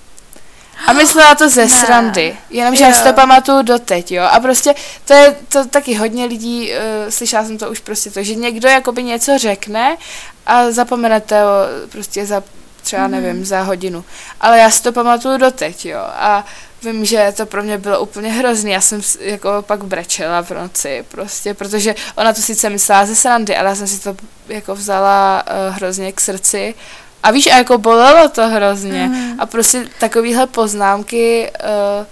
[0.87, 4.23] A myslela to ze srandy, jenomže já si to pamatuju doteď, jo.
[4.23, 8.23] A prostě to je to taky hodně lidí, uh, slyšela jsem to už prostě to,
[8.23, 9.97] že někdo jakoby něco řekne
[10.45, 11.49] a zapomenete ho
[11.89, 12.43] prostě za
[12.85, 13.11] třeba, mm.
[13.11, 14.05] nevím, za hodinu.
[14.41, 15.99] Ale já si to pamatuju doteď, jo.
[15.99, 16.45] A
[16.83, 18.71] vím, že to pro mě bylo úplně hrozný.
[18.71, 23.57] Já jsem jako pak brečela v noci prostě, protože ona to sice myslela ze srandy,
[23.57, 24.15] ale já jsem si to
[24.47, 26.75] jako vzala uh, hrozně k srdci
[27.25, 29.07] a víš, a jako bolelo to hrozně.
[29.07, 29.39] Mm.
[29.39, 31.51] A prostě takovéhle poznámky,
[31.99, 32.05] uh,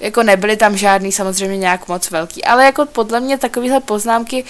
[0.00, 4.44] jako nebyly tam žádný samozřejmě nějak moc velký, ale jako podle mě takovéhle poznámky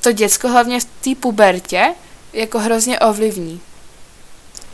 [0.00, 1.94] to děcko hlavně v té pubertě
[2.32, 3.60] jako hrozně ovlivní.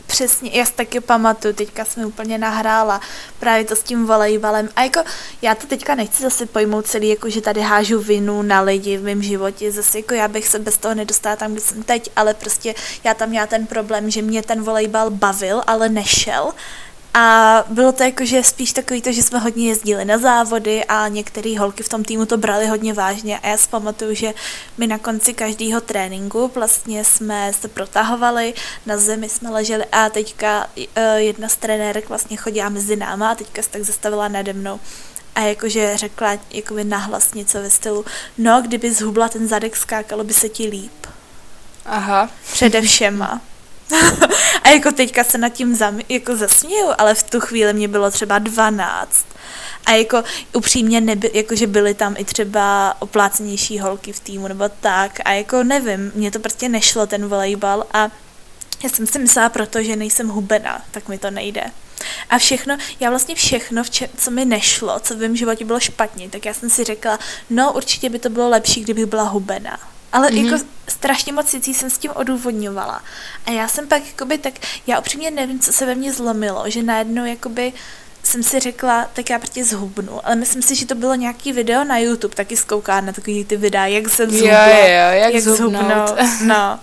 [0.09, 3.01] Přesně, já si taky pamatuju, teďka jsem úplně nahrála
[3.39, 4.69] právě to s tím volejbalem.
[4.75, 4.99] A jako
[5.41, 9.03] já to teďka nechci zase pojmout celý, jako že tady hážu vinu na lidi v
[9.03, 12.33] mém životě, zase jako já bych se bez toho nedostala tam, kde jsem teď, ale
[12.33, 16.53] prostě já tam měla ten problém, že mě ten volejbal bavil, ale nešel.
[17.13, 21.07] A bylo to jako, že spíš takový to, že jsme hodně jezdili na závody a
[21.07, 23.39] některé holky v tom týmu to brali hodně vážně.
[23.39, 24.33] A já si pamatuju, že
[24.77, 28.53] my na konci každého tréninku vlastně jsme se protahovali,
[28.85, 33.35] na zemi jsme leželi a teďka e, jedna z trenérek vlastně chodila mezi náma a
[33.35, 34.79] teďka se tak zastavila nade mnou
[35.35, 38.05] a jakože řekla jakoby nahlas něco ve stylu,
[38.37, 41.07] no, kdyby zhubla ten zadek, skákalo by se ti líp.
[41.85, 42.29] Aha.
[42.51, 43.41] Předevšema.
[44.69, 48.11] a jako teďka se nad tím zam, jako zasměju, ale v tu chvíli mě bylo
[48.11, 49.25] třeba 12.
[49.85, 55.19] A jako upřímně, neby, jakože byly tam i třeba oplácenější holky v týmu nebo tak.
[55.25, 58.11] A jako nevím, mně to prostě nešlo ten volejbal a
[58.83, 61.63] já jsem si myslela proto, že nejsem hubená, tak mi to nejde.
[62.29, 66.29] A všechno, já vlastně všechno, vče, co mi nešlo, co v mém životě bylo špatně,
[66.29, 69.79] tak já jsem si řekla, no určitě by to bylo lepší, kdybych byla hubená.
[70.11, 70.51] Ale mm-hmm.
[70.51, 73.03] jako strašně moc věcí jsem s tím odůvodňovala.
[73.45, 74.53] A já jsem pak jakoby tak,
[74.87, 77.73] já upřímně nevím, co se ve mně zlomilo, že najednou jakoby
[78.23, 81.83] jsem si řekla, tak já proti zhubnu, ale myslím si, že to bylo nějaký video
[81.83, 85.43] na YouTube, taky zkouká na takový ty videa, jak se zhubla, jo, jo, jak, jak
[85.43, 86.15] zhubnout.
[86.45, 86.79] No.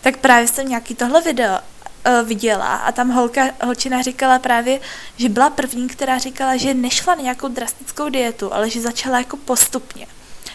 [0.00, 4.80] Tak právě jsem nějaký tohle video uh, viděla a tam holka, holčina říkala právě,
[5.16, 9.36] že byla první, která říkala, že nešla na nějakou drastickou dietu, ale že začala jako
[9.36, 10.06] postupně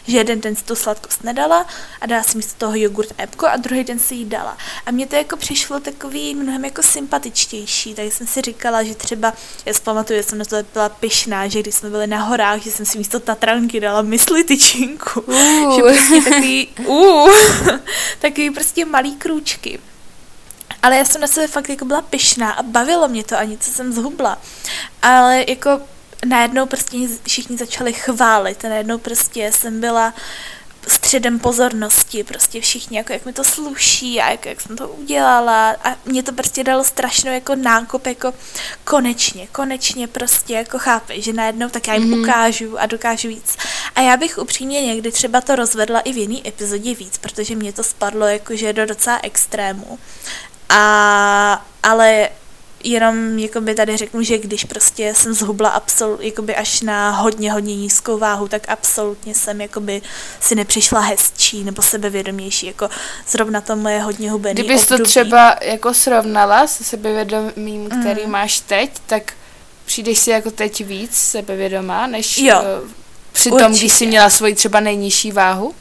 [0.07, 1.67] že jeden den si tu sladkost nedala
[2.01, 4.57] a dala si místo toho jogurt epko a druhý den si jí dala.
[4.85, 9.33] A mně to jako přišlo takový mnohem jako sympatičtější, tak jsem si říkala, že třeba,
[9.65, 12.61] já si pamatuju, že jsem na to byla pyšná, že když jsme byli na horách,
[12.61, 15.19] že jsem si místo tatranky dala mysli tyčinku.
[15.19, 15.75] Uh.
[15.75, 17.31] že prostě takový, uh,
[18.19, 19.79] takový prostě malý krůčky.
[20.83, 23.71] Ale já jsem na sebe fakt jako byla pyšná a bavilo mě to a něco
[23.71, 24.37] jsem zhubla.
[25.01, 25.81] Ale jako
[26.25, 30.13] najednou prostě všichni začali chválit najednou prostě jsem byla
[30.87, 35.69] středem pozornosti, prostě všichni, jako jak mi to sluší a jak, jak jsem to udělala
[35.83, 38.33] a mě to prostě dalo strašnou jako nákop, jako
[38.83, 42.21] konečně, konečně prostě jako chápeš, že najednou tak já jim mm-hmm.
[42.21, 43.57] ukážu a dokážu víc.
[43.95, 47.73] A já bych upřímně někdy třeba to rozvedla i v jiný epizodě víc, protože mě
[47.73, 49.99] to spadlo jakože do docela extrému.
[50.69, 52.29] A, ale
[52.83, 57.75] jenom jakoby tady řeknu, že když prostě jsem zhubla absolut, jakoby až na hodně, hodně
[57.75, 60.01] nízkou váhu, tak absolutně jsem jakoby
[60.39, 62.89] si nepřišla hezčí nebo sebevědomější, jako
[63.27, 64.85] zrovna to moje hodně hubený období.
[64.97, 68.31] to třeba jako srovnala se sebevědomím, který mm.
[68.31, 69.33] máš teď, tak
[69.85, 72.89] přijdeš si jako teď víc sebevědomá, než jo, uh,
[73.31, 75.75] při tom, když jsi měla svoji třeba nejnižší váhu?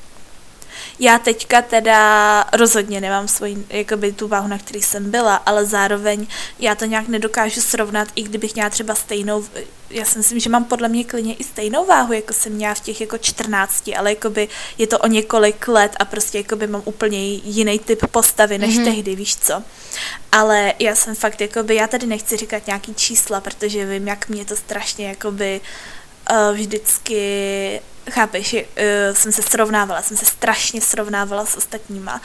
[0.99, 6.27] Já teďka teda rozhodně nemám svoji, jakoby tu váhu, na který jsem byla, ale zároveň
[6.59, 9.45] já to nějak nedokážu srovnat, i kdybych měla třeba stejnou,
[9.91, 12.81] já si myslím, že mám podle mě klidně i stejnou váhu, jako jsem měla v
[12.81, 17.29] těch jako 14, ale jakoby je to o několik let a prostě jakoby mám úplně
[17.29, 18.85] jiný typ postavy než mm-hmm.
[18.85, 19.63] tehdy, víš co.
[20.33, 24.45] Ale já jsem fakt jakoby, já tady nechci říkat nějaký čísla, protože vím, jak mě
[24.45, 26.02] to strašně jakoby uh,
[26.53, 28.61] vždycky chápeš, uh,
[29.13, 32.21] jsem se srovnávala, jsem se strašně srovnávala s ostatníma,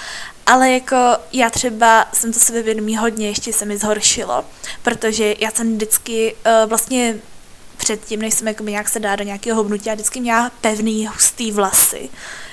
[0.46, 0.96] ale jako
[1.34, 4.46] já třeba jsem to sebevědomí hodně, ještě se mi zhoršilo,
[4.84, 7.16] protože já jsem vždycky uh, vlastně
[7.78, 11.52] předtím, než jsem jako nějak se dá do nějakého hnutí, já vždycky měla pevný, hustý
[11.52, 12.10] vlasy.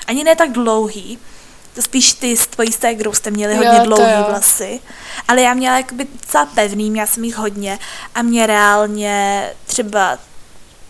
[0.06, 1.18] Ani ne tak dlouhý,
[1.74, 4.24] to spíš ty s tvojí stégrou jste měli hodně jo, dlouhý jo.
[4.28, 4.80] vlasy.
[5.28, 7.78] Ale já měla jakoby docela pevný, měla jsem jich hodně
[8.14, 10.18] a mě reálně třeba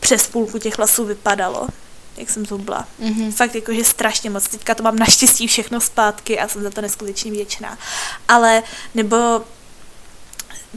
[0.04, 1.68] přes půlku těch vlasů vypadalo
[2.16, 2.88] jak jsem zhubla.
[3.02, 3.32] Mm-hmm.
[3.32, 4.46] Fakt jakože strašně moc.
[4.46, 7.78] Teďka to mám naštěstí všechno zpátky a jsem za to neskutečně věčná.
[8.28, 8.62] Ale
[8.94, 9.44] nebo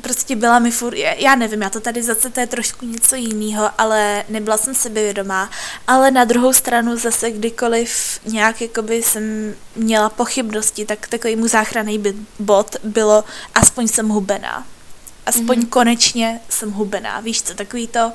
[0.01, 3.69] prostě byla mi furt, já nevím, já to tady zase to je trošku něco jiného,
[3.77, 5.49] ale nebyla jsem sebevědomá,
[5.87, 12.03] ale na druhou stranu zase kdykoliv nějak jakoby jsem měla pochybnosti, tak takový mu záchranný
[12.39, 14.65] bod bylo aspoň jsem hubená.
[15.25, 15.69] Aspoň mm-hmm.
[15.69, 18.11] konečně jsem hubená, víš co, takový to,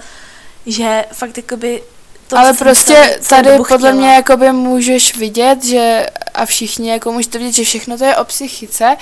[0.67, 1.83] že fakt jakoby
[2.29, 7.53] to, Ale prostě tady podle mě jakoby můžeš vidět, že a všichni jako můžete vidět,
[7.53, 8.97] že všechno to je o psychice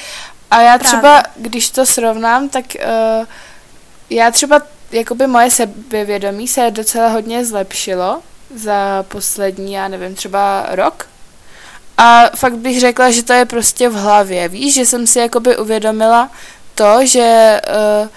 [0.50, 1.22] a já třeba, Právě.
[1.36, 3.26] když to srovnám, tak uh,
[4.10, 8.22] já třeba, jakoby moje sebevědomí se docela hodně zlepšilo
[8.54, 11.06] za poslední, já nevím, třeba rok.
[11.96, 15.56] A fakt bych řekla, že to je prostě v hlavě, víš, že jsem si jakoby
[15.56, 16.30] uvědomila
[16.74, 17.60] to, že
[18.02, 18.08] uh,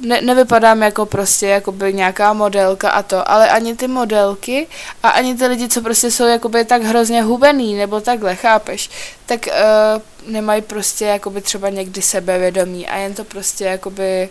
[0.00, 4.66] ne, nevypadám jako prostě jakoby nějaká modelka a to, ale ani ty modelky
[5.02, 8.90] a ani ty lidi, co prostě jsou jakoby tak hrozně hubený nebo takhle, chápeš,
[9.26, 14.28] tak uh, nemají prostě jakoby třeba někdy sebevědomí a jen to prostě jakoby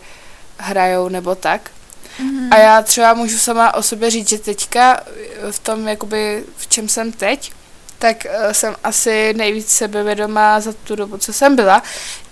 [0.58, 1.72] hrajou nebo tak.
[2.20, 2.48] Mm-hmm.
[2.52, 5.04] A já třeba můžu sama o sobě říct, že teďka
[5.52, 7.52] v tom, jakoby, v čem jsem teď,
[8.00, 11.84] tak uh, jsem asi nejvíc sebevědomá za tu dobu, co jsem byla.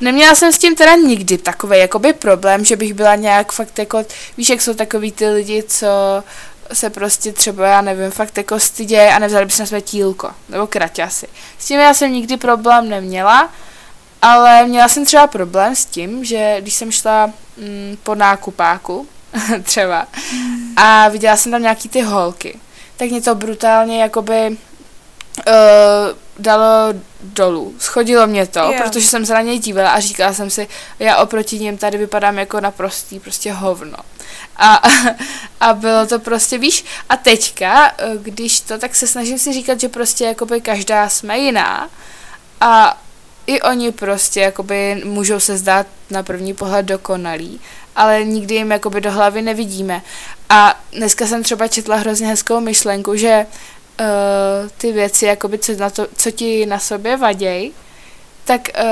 [0.02, 4.06] Neměla jsem s tím teda nikdy takový jakoby problém, že bych byla nějak fakt jako,
[4.38, 6.24] víš, jak jsou takový ty lidi, co
[6.74, 10.30] se prostě třeba, já nevím, fakt jako stydějí a nevzali by si na své tílko,
[10.50, 11.28] nebo kraťasy.
[11.58, 13.50] S tím já jsem nikdy problém neměla,
[14.22, 17.28] ale měla jsem třeba problém s tím, že když jsem šla
[17.58, 19.08] mm, po nákupáku,
[19.64, 20.08] třeba,
[20.76, 22.60] a viděla jsem tam nějaký ty holky,
[22.98, 24.58] tak mě to brutálně jakoby
[25.48, 27.76] uh, dalo dolů.
[27.80, 28.84] Schodilo mě to, yeah.
[28.84, 30.68] protože jsem se na něj dívala a říkala jsem si,
[31.00, 33.98] já oproti něm tady vypadám jako naprostý prostě hovno.
[34.58, 34.82] A,
[35.60, 39.80] a bylo to prostě, víš, a teďka, eh, když to, tak se snažím si říkat,
[39.80, 41.90] že prostě jakoby každá jsme jiná
[42.62, 43.02] a
[43.48, 47.62] i oni prostě jakoby můžou se zdát na první pohled dokonalí,
[47.96, 50.02] ale nikdy jim jakoby do hlavy nevidíme.
[50.50, 53.46] A dneska jsem třeba četla hrozně hezkou myšlenku, že
[54.00, 57.72] uh, ty věci, jakoby, co, na to, co ti na sobě vaděj,
[58.46, 58.90] tak uh,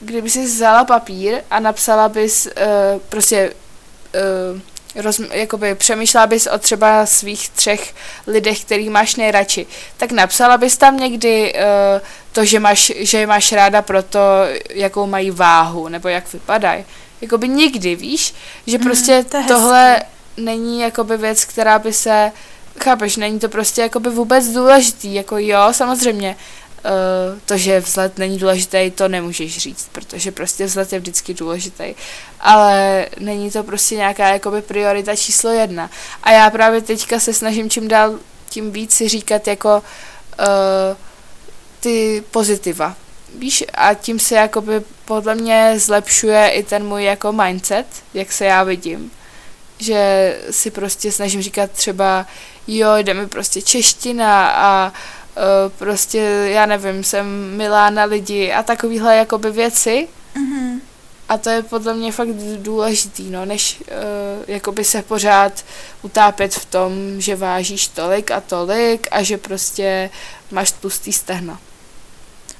[0.00, 3.52] kdyby si vzala papír a napsala bys uh, prostě
[4.54, 4.60] uh,
[5.02, 7.94] roz, jakoby přemýšlela bys o třeba svých třech
[8.26, 9.66] lidech, který máš nejradši,
[9.96, 11.60] tak napsala bys tam někdy uh,
[12.32, 14.18] to, že máš, že máš ráda proto,
[14.70, 16.84] jakou mají váhu, nebo jak vypadají.
[17.20, 18.34] Jakoby nikdy, víš,
[18.66, 20.02] že mhm, prostě mm, to tohle
[20.36, 22.32] není jakoby věc, která by se
[22.84, 26.36] chápeš, není to prostě jakoby vůbec důležitý, jako jo, samozřejmě,
[26.84, 31.94] uh, to, že vzhled není důležitý, to nemůžeš říct, protože prostě vzhled je vždycky důležitý,
[32.40, 35.90] ale není to prostě nějaká jakoby priorita číslo jedna.
[36.22, 39.82] A já právě teďka se snažím čím dál tím víc si říkat jako
[40.38, 40.96] uh,
[41.80, 42.94] ty pozitiva.
[43.38, 48.44] Víš, a tím se jakoby podle mě zlepšuje i ten můj jako mindset, jak se
[48.44, 49.10] já vidím.
[49.78, 52.26] Že si prostě snažím říkat třeba,
[52.66, 54.92] jo, jde mi prostě čeština a
[55.36, 56.18] uh, prostě,
[56.52, 60.08] já nevím, jsem milá na lidi a takovýhle jakoby věci.
[60.36, 60.80] Mm-hmm.
[61.28, 63.86] A to je podle mě fakt důležitý, no, než uh,
[64.46, 65.64] jakoby se pořád
[66.02, 70.10] utápět v tom, že vážíš tolik a tolik a že prostě
[70.50, 71.60] máš tlustý stehna.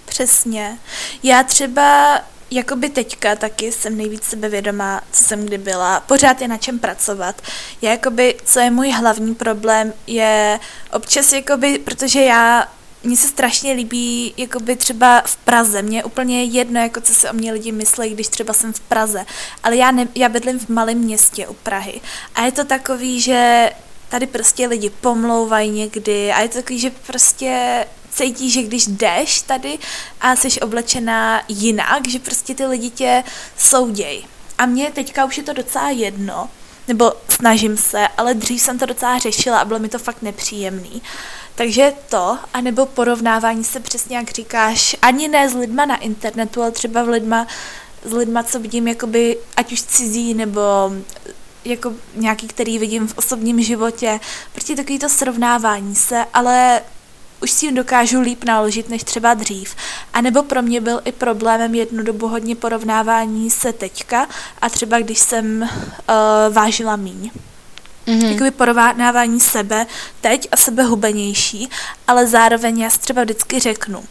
[0.05, 0.79] Přesně.
[1.23, 6.01] Já třeba jakoby teďka taky jsem nejvíc sebevědomá, co jsem kdy byla.
[6.01, 7.43] Pořád je na čem pracovat.
[7.83, 10.61] Já jakoby, co je můj hlavní problém, je
[10.93, 12.69] občas jakoby, protože já
[13.03, 15.83] mně se strašně líbí, jakoby třeba v Praze.
[15.83, 18.81] Mně je úplně jedno, jako co se o mě lidi myslí, když třeba jsem v
[18.81, 19.27] Praze.
[19.63, 22.01] Ale já, ne, já bydlím v malém městě u Prahy.
[22.35, 23.71] A je to takový, že
[24.09, 27.85] tady prostě lidi pomlouvají někdy a je to takový, že prostě
[28.17, 29.79] cítí, že když jdeš tady
[30.21, 33.25] a jsi oblečená jinak, že prostě ty lidi tě
[33.59, 34.25] souděj.
[34.59, 36.49] A mně teďka už je to docela jedno,
[36.89, 41.03] nebo snažím se, ale dřív jsem to docela řešila a bylo mi to fakt nepříjemný.
[41.55, 46.71] Takže to, anebo porovnávání se přesně, jak říkáš, ani ne s lidma na internetu, ale
[46.71, 47.47] třeba v lidma,
[48.05, 50.61] s lidma, co vidím, jakoby, ať už cizí, nebo
[51.65, 54.21] jako nějaký, který vidím v osobním životě,
[54.53, 56.83] prostě takový to srovnávání se, ale
[57.43, 59.75] už si jim dokážu líp naložit než třeba dřív.
[60.13, 64.29] A nebo pro mě byl i problémem jednu dobu hodně porovnávání se teďka
[64.61, 67.31] a třeba když jsem uh, vážila míň.
[68.07, 68.31] Mm-hmm.
[68.33, 69.87] Jakoby porovnávání sebe
[70.21, 71.71] teď a sebe hubenější,
[72.09, 74.05] ale zároveň já si třeba vždycky řeknu,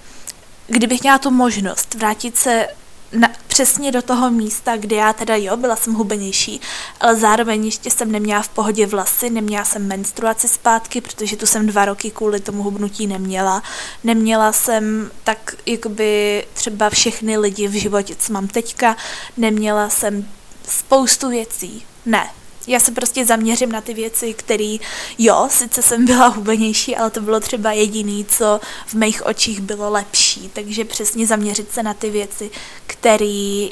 [0.68, 2.68] kdybych měla tu možnost vrátit se
[3.12, 6.62] na, přesně do toho místa, kde já teda jo, byla jsem hubenější,
[7.00, 11.68] ale zároveň ještě jsem neměla v pohodě vlasy, neměla jsem menstruaci zpátky, protože tu jsem
[11.68, 13.64] dva roky kvůli tomu hubnutí neměla.
[14.04, 18.98] Neměla jsem tak jakoby třeba všechny lidi v životě, co mám teďka,
[19.38, 20.28] neměla jsem
[20.70, 21.86] spoustu věcí.
[22.06, 22.30] Ne,
[22.68, 24.78] já se prostě zaměřím na ty věci, které,
[25.18, 29.90] jo, sice jsem byla hubenější, ale to bylo třeba jediný, co v mých očích bylo
[29.92, 30.50] lepší.
[30.54, 32.52] Takže přesně zaměřit se na ty věci,
[32.88, 33.68] které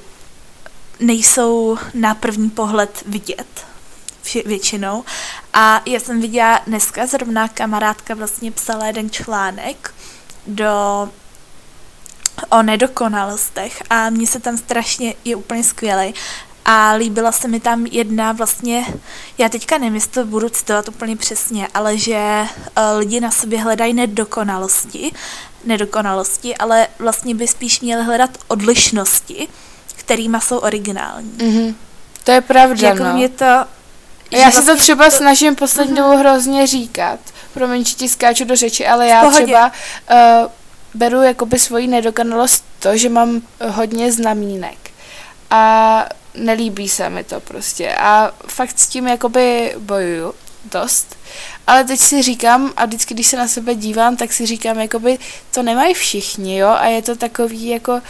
[1.00, 3.66] nejsou na první pohled vidět
[4.46, 5.04] většinou.
[5.54, 9.94] A já jsem viděla dneska zrovna kamarádka vlastně psala jeden článek
[10.48, 11.10] do
[12.50, 16.14] o nedokonalostech a mně se tam strašně je úplně skvělý
[16.66, 18.86] a líbila se mi tam jedna vlastně,
[19.38, 23.60] já teďka nevím, jestli to budu citovat úplně přesně, ale že uh, lidi na sobě
[23.60, 25.12] hledají nedokonalosti,
[25.66, 29.48] nedokonalosti, ale vlastně by spíš měli hledat odlišnosti,
[29.96, 31.32] kterýma jsou originální.
[31.32, 31.76] Mm-hmm.
[32.24, 33.14] To je pravda, jako no.
[33.14, 33.46] mě to...
[34.32, 36.12] Já se to třeba snažím poslední mm-hmm.
[36.12, 37.20] dobu hrozně říkat.
[37.54, 39.72] Promiň, že ti skáču do řeči, ale já třeba
[40.12, 40.52] uh,
[40.94, 44.78] beru jakoby svoji nedokonalost to, že mám hodně znamínek.
[45.50, 50.34] A nelíbí se mi to prostě a fakt s tím jakoby bojuju
[50.72, 51.16] dost.
[51.68, 55.18] Ale teď si říkám, a vždycky, když se na sebe dívám, tak si říkám, jakoby
[55.54, 58.02] to nemají všichni, jo, a je to takový jako uh,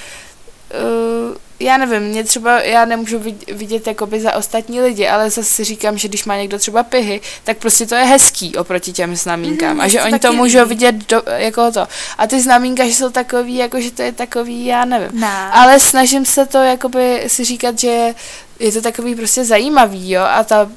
[1.59, 5.97] já nevím, mě třeba, já nemůžu vidět jakoby za ostatní lidi, ale zase si říkám,
[5.97, 9.81] že když má někdo třeba pihy, tak prostě to je hezký oproti těm znamínkám mm,
[9.81, 10.69] a že to oni to můžou líbí.
[10.69, 11.87] vidět do, jako to.
[12.17, 15.09] A ty znamínka, že jsou takový, jako že to je takový, já nevím.
[15.13, 15.27] No.
[15.51, 18.15] Ale snažím se to jakoby si říkat, že
[18.59, 20.69] je to takový prostě zajímavý, jo, a ta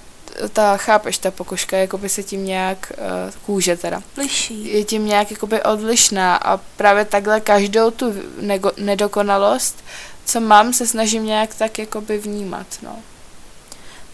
[0.52, 4.74] ta, chápeš, ta pokožka jakoby se tím nějak, uh, kůže teda, Liší.
[4.74, 9.84] je tím nějak jakoby odlišná a právě takhle každou tu nego, nedokonalost
[10.26, 12.98] co mám, se snažím nějak tak jakoby vnímat, no.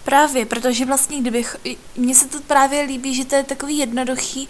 [0.05, 1.57] Právě, protože vlastně kdybych,
[1.97, 4.49] mně se to právě líbí, že to je takový jednoduchý,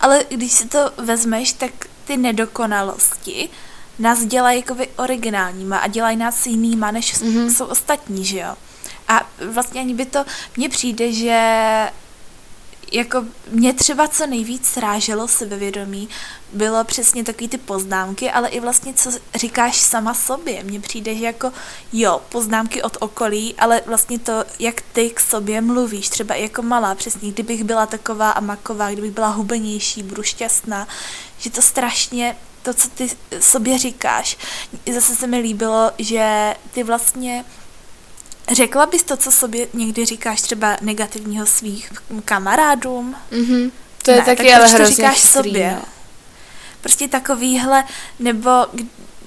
[0.00, 1.70] ale když si to vezmeš, tak
[2.04, 3.48] ty nedokonalosti
[3.98, 7.48] nás dělají jakoby originálníma a dělají nás jinýma, než mm-hmm.
[7.48, 8.54] jsou ostatní, že jo.
[9.08, 10.24] A vlastně ani by to,
[10.56, 11.38] mně přijde, že
[12.92, 16.08] jako mě třeba co nejvíc sráželo sebevědomí,
[16.52, 20.64] bylo přesně takový ty poznámky, ale i vlastně co říkáš sama sobě.
[20.64, 21.52] Mně přijde, že jako
[21.92, 26.94] jo, poznámky od okolí, ale vlastně to, jak ty k sobě mluvíš, třeba jako malá,
[26.94, 30.88] přesně, kdybych byla taková a maková, kdybych byla hubenější, budu šťastná,
[31.38, 34.38] že to strašně to, co ty sobě říkáš.
[34.94, 37.44] Zase se mi líbilo, že ty vlastně
[38.52, 41.92] Řekla bys to, co sobě někdy říkáš třeba negativního svých
[42.24, 43.16] kamarádům?
[43.30, 43.72] Mhm.
[44.02, 45.72] To je ne, taky tak ale hrozně říkáš chytrý, sobě.
[45.76, 45.82] No.
[46.80, 47.84] Prostě takovýhle,
[48.18, 48.50] nebo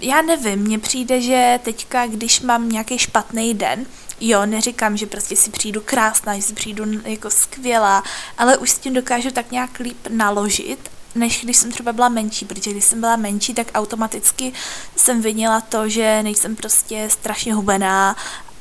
[0.02, 3.86] já nevím, mně přijde, že teďka, když mám nějaký špatný den,
[4.22, 8.04] jo, neříkám, že prostě si přijdu krásná, že si přijdu jako skvělá,
[8.38, 12.46] ale už s tím dokážu tak nějak líp naložit, než když jsem třeba byla menší,
[12.46, 14.54] protože když jsem byla menší, tak automaticky
[14.96, 18.16] jsem vinila to, že nejsem prostě strašně hubená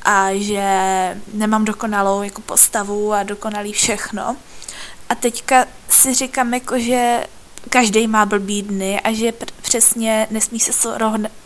[0.05, 0.67] a že
[1.33, 4.37] nemám dokonalou jako postavu a dokonalý všechno.
[5.09, 7.27] A teďka si říkám, jako, že
[7.69, 10.71] každý má blbý dny a že pr- přesně nesmí se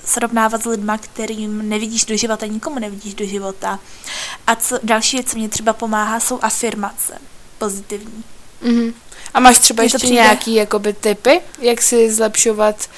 [0.05, 3.80] srovnávat s lidma, kterým nevidíš do života, nikomu nevidíš do života.
[4.47, 7.14] A co, další věc, co mě třeba pomáhá, jsou afirmace
[7.57, 8.24] pozitivní.
[8.64, 8.93] Mm-hmm.
[9.34, 10.14] A máš třeba ještě přijde...
[10.14, 12.89] nějaký jakoby typy, jak si zlepšovat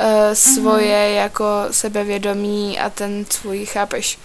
[0.00, 1.16] uh, svoje mm.
[1.16, 4.18] jako sebevědomí a ten svůj, chápeš?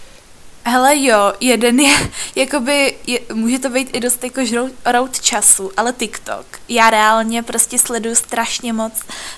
[0.64, 4.40] Hele jo, jeden je, jakoby, je, může to být i dost jako
[4.86, 6.46] road času, ale TikTok.
[6.68, 8.92] Já reálně prostě sleduju strašně moc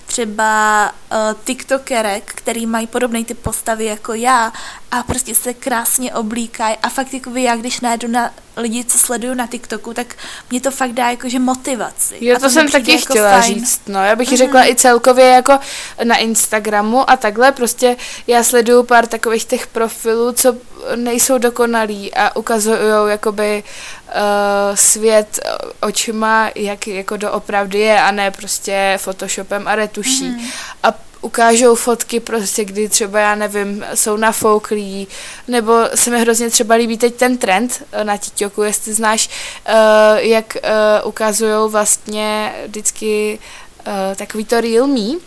[0.07, 4.53] třeba uh, TikTokerek, který mají podobný typ postavy jako já
[4.93, 9.34] a prostě se krásně oblíkají a fakt jakoby já, když najdu na lidi, co sleduju
[9.34, 10.14] na TikToku, tak
[10.51, 12.16] mě to fakt dá jakože motivaci.
[12.20, 13.55] Jo, to, to jsem taky jako chtěla fajn.
[13.55, 14.36] říct, no, já bych mm-hmm.
[14.36, 15.59] řekla i celkově jako
[16.05, 20.57] na Instagramu a takhle, prostě já sleduju pár takových těch profilů, co
[20.97, 23.64] nejsou dokonalí a ukazují jakoby
[24.07, 25.40] uh, svět
[25.80, 30.30] očima, jak jako doopravdy je a ne prostě photoshopem a retuší.
[30.30, 30.53] Mm-hmm.
[30.82, 35.09] A ukážou fotky prostě, kdy třeba, já nevím, jsou nafouklí,
[35.49, 39.29] nebo se mi hrozně třeba líbí teď ten trend eh, na TikToku, jestli znáš,
[39.68, 43.39] uh, jak uh, ukazují vlastně vždycky
[43.87, 45.18] uh, takový to real me,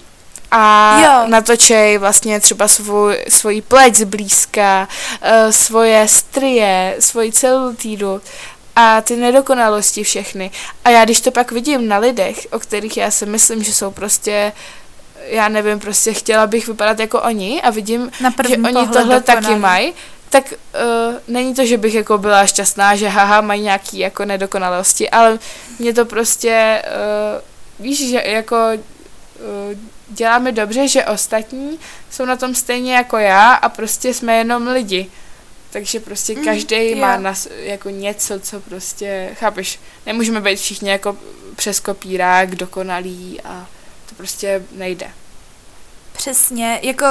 [0.52, 1.28] a jo.
[1.28, 4.88] natočej vlastně třeba svůj, svoji pleť zblízka,
[5.22, 8.22] uh, svoje strie, svoji celulitídu
[8.76, 10.52] a ty nedokonalosti všechny.
[10.84, 13.92] A já když to pak vidím na lidech, o kterých já si myslím, že jsou
[13.92, 14.52] prostě
[15.28, 18.12] já nevím, prostě chtěla bych vypadat jako oni a vidím,
[18.48, 19.94] že oni tohle taky mají,
[20.30, 25.10] tak uh, není to, že bych jako byla šťastná, že haha, mají nějaký jako nedokonalosti,
[25.10, 25.40] ale
[25.80, 31.80] mě to prostě, uh, víš, že jako uh, děláme dobře, že ostatní
[32.12, 35.10] jsou na tom stejně jako já a prostě jsme jenom lidi.
[35.72, 41.18] Takže prostě mm, každý má nas, jako něco, co prostě, chápeš, nemůžeme být všichni jako
[41.56, 43.68] přes kopírák, dokonalí a
[44.18, 45.12] prostě nejde.
[46.14, 47.06] Přesně, jako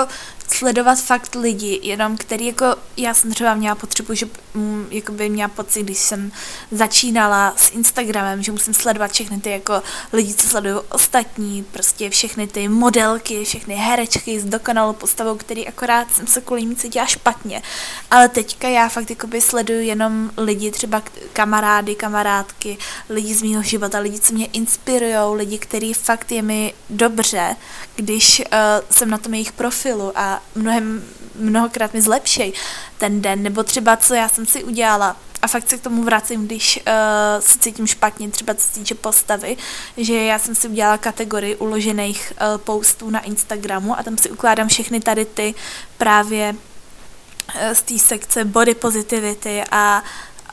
[0.49, 2.67] sledovat fakt lidi, jenom který jako,
[2.97, 6.33] já jsem třeba měla potřebu, že mm, jako by měla pocit, když jsem
[6.71, 9.83] začínala s Instagramem, že musím sledovat všechny ty jako
[10.13, 16.15] lidi, co sledují ostatní, prostě všechny ty modelky, všechny herečky s dokonalou postavou, který akorát
[16.15, 17.63] jsem se kvůli ní cítila špatně.
[18.11, 22.79] Ale teďka já fakt jako by sleduju jenom lidi, třeba kamarády, kamarádky,
[23.09, 27.57] lidi z mého života, lidi, co mě inspirují, lidi, který fakt je mi dobře,
[27.97, 28.47] když uh,
[28.91, 31.05] jsem na tom jejich profilu a mnohem,
[31.35, 32.53] mnohokrát mi zlepšej
[32.99, 36.47] ten den, nebo třeba co já jsem si udělala, a fakt se k tomu vracím,
[36.47, 36.93] když uh,
[37.41, 39.57] se cítím špatně, třeba co se týče postavy,
[39.97, 44.69] že já jsem si udělala kategorii uložených uh, postů na Instagramu a tam si ukládám
[44.69, 45.55] všechny tady ty
[45.99, 50.03] právě uh, z té sekce body positivity a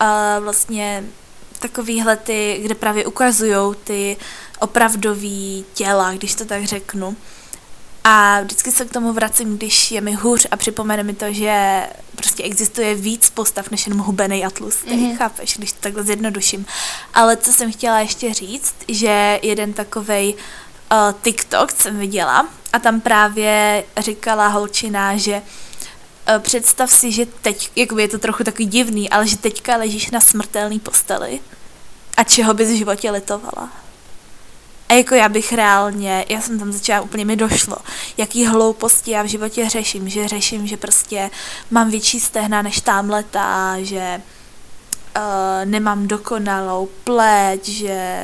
[0.01, 1.03] uh, vlastně
[1.59, 4.17] takovýhle ty, kde právě ukazují ty
[4.59, 7.15] opravdový těla, když to tak řeknu.
[8.03, 11.83] A vždycky se k tomu vracím, když je mi hůř a připomene mi to, že
[12.15, 15.17] prostě existuje víc postav než jenom hubený a tlustý, mm-hmm.
[15.17, 16.65] chápeš, když to takhle zjednoduším.
[17.13, 23.01] Ale co jsem chtěla ještě říct, že jeden takovej uh, TikTok jsem viděla a tam
[23.01, 29.09] právě říkala holčina, že uh, představ si, že teď, jakoby je to trochu takový divný,
[29.09, 31.39] ale že teďka ležíš na smrtelný posteli
[32.17, 33.69] a čeho bys v životě litovala.
[34.91, 37.77] A jako já bych reálně, já jsem tam začala, úplně mi došlo,
[38.17, 41.29] jaký hlouposti já v životě řeším, že řeším, že prostě
[41.69, 44.21] mám větší stehna než tamhleta, že
[45.17, 45.21] uh,
[45.65, 48.17] nemám dokonalou pleť, že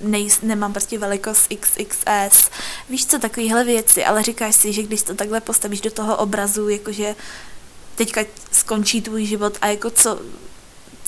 [0.00, 2.50] nej, nemám prostě velikost XXS.
[2.88, 6.68] Víš co, takovéhle věci, ale říkáš si, že když to takhle postavíš do toho obrazu,
[6.68, 7.14] jakože
[7.94, 8.20] teďka
[8.52, 10.20] skončí tvůj život a jako co,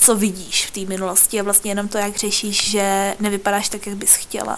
[0.03, 3.95] co vidíš v té minulosti a vlastně jenom to, jak řešíš, že nevypadáš tak, jak
[3.95, 4.57] bys chtěla.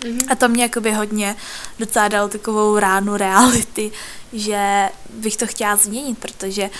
[0.00, 0.26] Mm-hmm.
[0.30, 1.36] A to mě jakoby hodně
[1.78, 3.92] docela dalo takovou ránu reality,
[4.32, 6.70] že bych to chtěla změnit, protože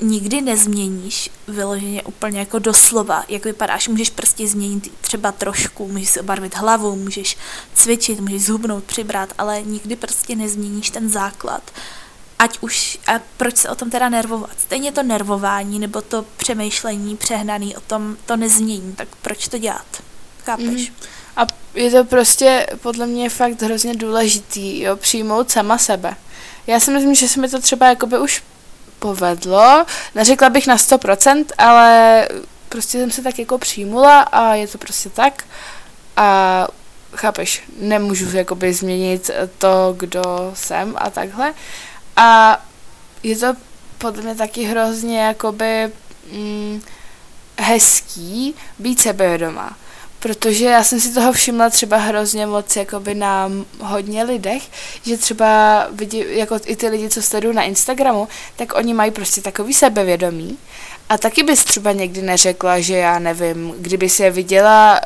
[0.00, 3.88] nikdy nezměníš vyloženě úplně jako doslova, jak vypadáš.
[3.88, 7.36] Můžeš prostě změnit třeba trošku, můžeš si obarvit hlavu, můžeš
[7.74, 11.62] cvičit, můžeš zhubnout, přibrat, ale nikdy prostě nezměníš ten základ
[12.42, 14.50] ať už, a proč se o tom teda nervovat?
[14.58, 19.86] Stejně to nervování nebo to přemýšlení přehnaný o tom to nezmění, tak proč to dělat?
[20.44, 20.90] Chápeš?
[20.90, 20.96] Mm.
[21.36, 26.16] A je to prostě podle mě fakt hrozně důležitý, jo, přijmout sama sebe.
[26.66, 28.42] Já si myslím, že se mi to třeba jakoby už
[28.98, 32.28] povedlo, neřekla bych na 100%, ale
[32.68, 35.44] prostě jsem se tak jako přijmula a je to prostě tak.
[36.16, 36.68] A
[37.16, 41.54] chápeš, nemůžu jakoby změnit to, kdo jsem a takhle.
[42.16, 42.60] A
[43.22, 43.54] je to
[43.98, 45.92] podle mě taky hrozně jakoby
[46.32, 46.82] mm,
[47.58, 49.76] hezký být sebevědomá.
[50.20, 53.50] Protože já jsem si toho všimla třeba hrozně moc jakoby na
[53.80, 54.62] hodně lidech,
[55.02, 59.40] že třeba vidí, jako i ty lidi, co sledují na Instagramu, tak oni mají prostě
[59.40, 60.58] takový sebevědomí.
[61.08, 65.00] A taky bys třeba někdy neřekla, že já nevím, kdyby si je viděla,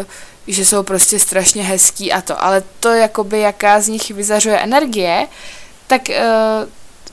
[0.00, 0.06] uh,
[0.46, 5.26] že jsou prostě strašně hezký a to, ale to jakoby jaká z nich vyzařuje energie,
[5.88, 6.68] tak uh,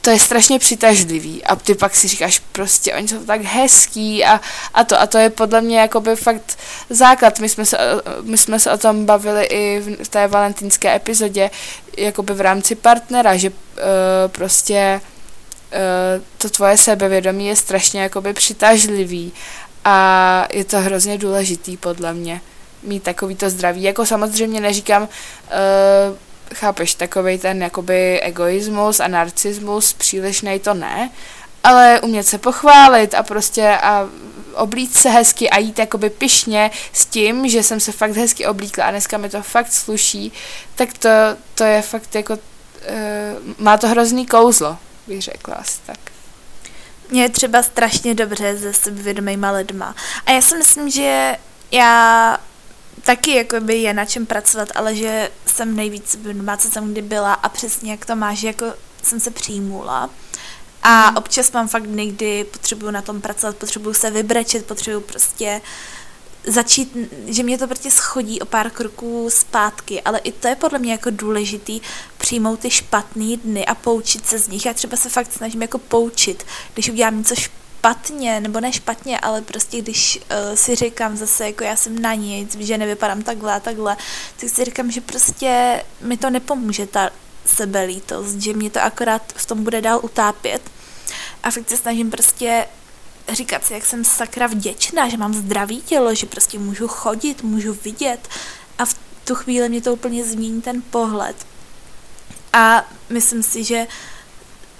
[0.05, 4.41] to je strašně přitažlivý a ty pak si říkáš prostě, oni jsou tak hezký a,
[4.73, 6.57] a to a to je podle mě jakoby fakt
[6.89, 7.39] základ.
[7.39, 7.77] My jsme se,
[8.21, 11.51] my jsme se o tom bavili i v té valentínské epizodě
[11.97, 13.55] jakoby v rámci partnera, že uh,
[14.27, 19.33] prostě uh, to tvoje sebevědomí je strašně jakoby přitažlivý
[19.85, 22.41] a je to hrozně důležitý podle mě
[22.83, 23.83] mít takovýto zdraví.
[23.83, 26.17] Jako samozřejmě neříkám, uh,
[26.53, 31.09] chápeš, takový ten jakoby egoismus a narcismus přílišnej to ne,
[31.63, 34.09] ale umět se pochválit a prostě a
[34.55, 38.85] oblít se hezky a jít jakoby pišně s tím, že jsem se fakt hezky oblíkla
[38.85, 40.33] a dneska mi to fakt sluší,
[40.75, 41.09] tak to,
[41.55, 42.39] to je fakt jako, uh,
[43.57, 44.77] má to hrozný kouzlo,
[45.07, 45.97] bych řekla asi tak.
[47.09, 49.95] Mně je třeba strašně dobře se sebevědomýma lidma.
[50.25, 51.37] A já si myslím, že
[51.71, 52.37] já
[53.03, 57.33] taky jakoby je na čem pracovat, ale že jsem nejvíc doma, co jsem kdy byla
[57.33, 58.65] a přesně jak to máš, jako
[59.03, 60.09] jsem se přijmula.
[60.83, 61.17] A mm.
[61.17, 65.61] občas mám fakt dny, kdy potřebuju na tom pracovat, potřebuju se vybrečet, potřebuju prostě
[66.47, 70.79] začít, že mě to prostě schodí o pár kroků zpátky, ale i to je podle
[70.79, 71.81] mě jako důležitý
[72.17, 74.65] přijmout ty špatné dny a poučit se z nich.
[74.65, 79.19] Já třeba se fakt snažím jako poučit, když udělám něco špatného, špatně, nebo ne špatně,
[79.19, 83.53] ale prostě když uh, si říkám zase, jako já jsem na nic, že nevypadám takhle
[83.53, 83.97] a takhle,
[84.39, 87.09] tak si říkám, že prostě mi to nepomůže ta
[87.45, 90.61] sebelítost, že mě to akorát v tom bude dál utápět.
[91.43, 92.67] A fakt se snažím prostě
[93.33, 97.73] říkat si, jak jsem sakra vděčná, že mám zdravý tělo, že prostě můžu chodit, můžu
[97.73, 98.27] vidět
[98.77, 101.35] a v tu chvíli mě to úplně změní ten pohled.
[102.53, 103.87] A myslím si, že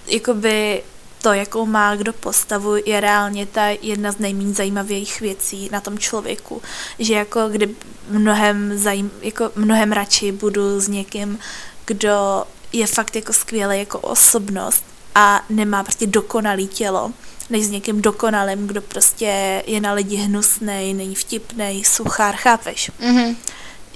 [0.07, 0.83] jakoby
[1.25, 5.99] to, jakou má kdo postavu, je reálně ta jedna z nejméně zajímavých věcí na tom
[5.99, 6.61] člověku.
[6.99, 7.75] Že jako kdy
[8.09, 11.39] mnohem, zajím, jako mnohem radši budu s někým,
[11.85, 14.83] kdo je fakt jako skvělý jako osobnost
[15.15, 17.11] a nemá prostě dokonalý tělo,
[17.49, 22.91] než s někým dokonalým, kdo prostě je na lidi hnusný, není vtipný, suchár, chápeš?
[23.01, 23.35] Mm-hmm.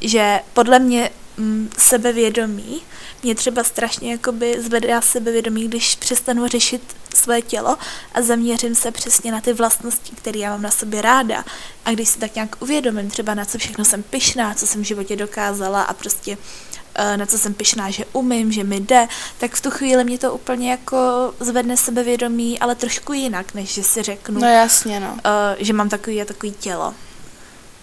[0.01, 1.09] Že podle mě
[1.39, 2.81] mm, sebevědomí
[3.23, 6.81] mě třeba strašně jakoby zvedá sebevědomí, když přestanu řešit
[7.15, 7.77] své tělo
[8.13, 11.45] a zaměřím se přesně na ty vlastnosti, které já mám na sobě ráda.
[11.85, 14.85] A když si tak nějak uvědomím třeba na co všechno jsem pyšná, co jsem v
[14.85, 16.37] životě dokázala a prostě
[16.95, 20.17] eh, na co jsem pyšná, že umím, že mi jde, tak v tu chvíli mě
[20.17, 20.97] to úplně jako
[21.39, 25.17] zvedne sebevědomí, ale trošku jinak, než že si řeknu, no jasně, no.
[25.25, 26.93] Eh, že mám takový a takový tělo.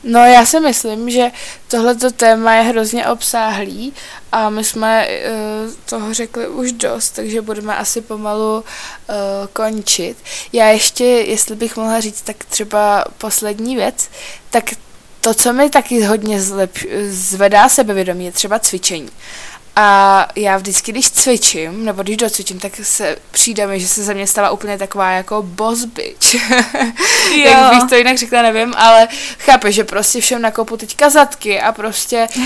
[0.08, 1.30] No já si myslím, že
[1.68, 3.92] tohleto téma je hrozně obsáhlý
[4.32, 8.64] a my jsme uh, toho řekli už dost, takže budeme asi pomalu uh,
[9.52, 10.16] končit.
[10.52, 14.08] Já ještě, jestli bych mohla říct, tak třeba poslední věc,
[14.50, 14.64] tak
[15.20, 16.78] to, co mi taky hodně zlep,
[17.08, 19.10] zvedá sebevědomí, je třeba cvičení.
[19.78, 24.14] A já vždycky, když cvičím, nebo když docvičím, tak se přijde mi, že se ze
[24.14, 26.34] mě stala úplně taková jako boss bitch.
[27.44, 29.08] Jak bych to jinak řekla, nevím, ale
[29.38, 32.42] chápe, že prostě všem nakopu teďka zadky a prostě uh,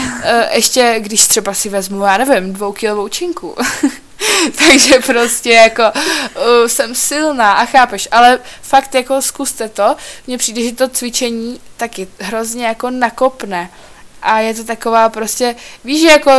[0.52, 3.56] ještě, když třeba si vezmu, já nevím, dvoukilovou činku.
[4.58, 9.96] Takže prostě jako uh, jsem silná a chápeš, ale fakt jako zkuste to.
[10.26, 13.70] Mně přijde, že to cvičení taky hrozně jako nakopne.
[14.22, 16.30] A je to taková prostě, víš, že jako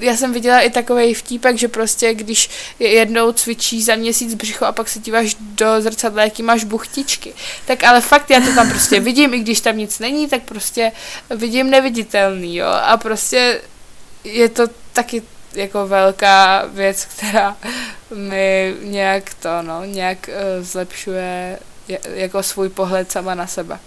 [0.00, 4.72] já jsem viděla i takový vtípek, že prostě když jednou cvičí za měsíc břicho a
[4.72, 7.34] pak se díváš do zrcadla, jaký máš buchtičky.
[7.66, 10.92] Tak ale fakt já to tam prostě vidím, i když tam nic není, tak prostě
[11.30, 12.66] vidím neviditelný, jo.
[12.66, 13.60] A prostě
[14.24, 14.62] je to
[14.92, 15.22] taky
[15.54, 17.56] jako velká věc, která
[18.14, 21.58] mi nějak to, no, nějak uh, zlepšuje
[22.14, 23.78] jako svůj pohled sama na sebe.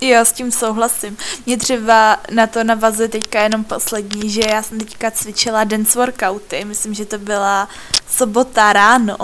[0.00, 1.16] Jo, s tím souhlasím.
[1.46, 6.64] Mě třeba na to navazuje teďka jenom poslední, že já jsem teďka cvičila dance workouty,
[6.64, 7.68] myslím, že to byla
[8.08, 9.16] sobota ráno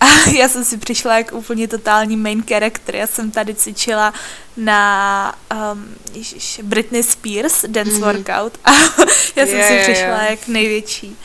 [0.00, 2.96] a já jsem si přišla jako úplně totální main character.
[2.96, 4.14] Já jsem tady cvičila
[4.56, 5.34] na
[5.72, 8.00] um, ježiš, Britney Spears dance mm.
[8.00, 8.72] workout a
[9.36, 10.30] já jsem yeah, si přišla yeah.
[10.30, 11.16] jak největší.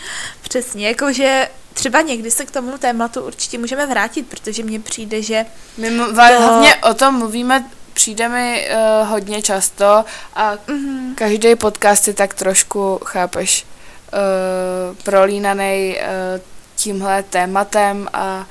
[0.41, 5.45] Přesně, jakože třeba někdy se k tomu tématu určitě můžeme vrátit, protože mně přijde, že...
[5.77, 6.13] My to...
[6.13, 7.69] hlavně o tom mluvíme
[7.99, 11.15] přijde mi uh, hodně často a mm-hmm.
[11.15, 13.65] každý podcast si tak trošku, chápeš,
[14.13, 16.41] uh, prolínaný uh,
[16.75, 18.45] tímhle tématem a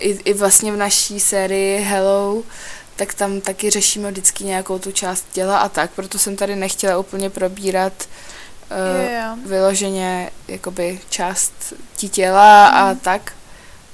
[0.00, 2.42] i, i vlastně v naší sérii Hello,
[2.96, 6.98] tak tam taky řešíme vždycky nějakou tu část těla a tak, proto jsem tady nechtěla
[6.98, 7.92] úplně probírat
[8.70, 9.38] uh, yeah.
[9.38, 11.52] vyloženě jakoby část
[11.96, 12.76] tí těla mm.
[12.76, 12.98] a mhm.
[12.98, 13.32] tak,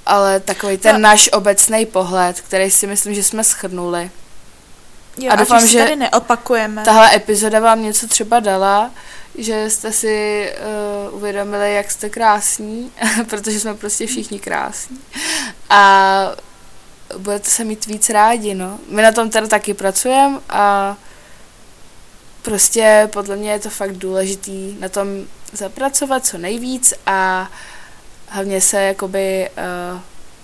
[0.05, 1.01] ale takový ten no.
[1.01, 4.11] náš obecný pohled, který si myslím, že jsme schrnuli.
[5.17, 6.83] Jo, a doufám, že tady neopakujeme.
[6.85, 8.91] tahle epizoda vám něco třeba dala,
[9.37, 10.49] že jste si
[11.09, 12.91] uh, uvědomili, jak jste krásní,
[13.29, 14.99] protože jsme prostě všichni krásní.
[15.69, 16.31] A
[17.17, 18.79] budete se mít víc rádi, no.
[18.89, 20.97] My na tom teda taky pracujeme a
[22.41, 25.07] prostě podle mě je to fakt důležitý na tom
[25.51, 27.51] zapracovat co nejvíc a
[28.27, 29.99] hlavně se jakoby uh,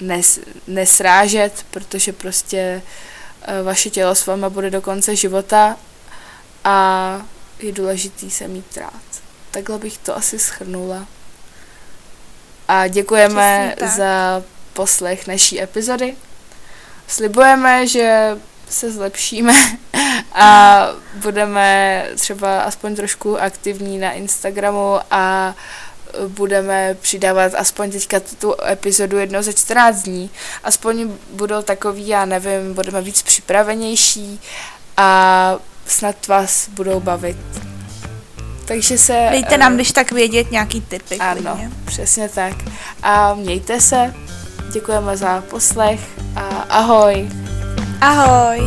[0.08, 2.90] nes, nesrážet, protože prostě uh,
[3.64, 5.78] vaše tělo s váma bude do konce života
[6.64, 7.22] a
[7.60, 9.02] je důležitý se mít rád.
[9.52, 11.08] Takhle bych to asi schrnula.
[12.68, 16.16] A děkujeme za poslech naší epizody.
[17.08, 18.38] Slibujeme, že
[18.70, 19.54] se zlepšíme
[20.34, 25.56] a budeme třeba aspoň trošku aktivní na Instagramu a
[26.28, 30.30] budeme přidávat aspoň teďka tu epizodu jednou za 14 dní.
[30.64, 34.40] Aspoň budou takový, já nevím, budeme víc připravenější
[34.98, 35.56] a
[35.86, 37.38] snad vás budou bavit.
[38.66, 39.28] Takže se...
[39.32, 41.18] Dejte nám, uh, když tak vědět, nějaký typy.
[41.18, 41.72] Ano, klidně.
[41.86, 42.54] přesně tak.
[43.04, 44.14] A mějte se,
[44.72, 46.00] děkujeme za poslech
[46.36, 47.30] a ahoj.
[48.02, 48.60] Ahoj.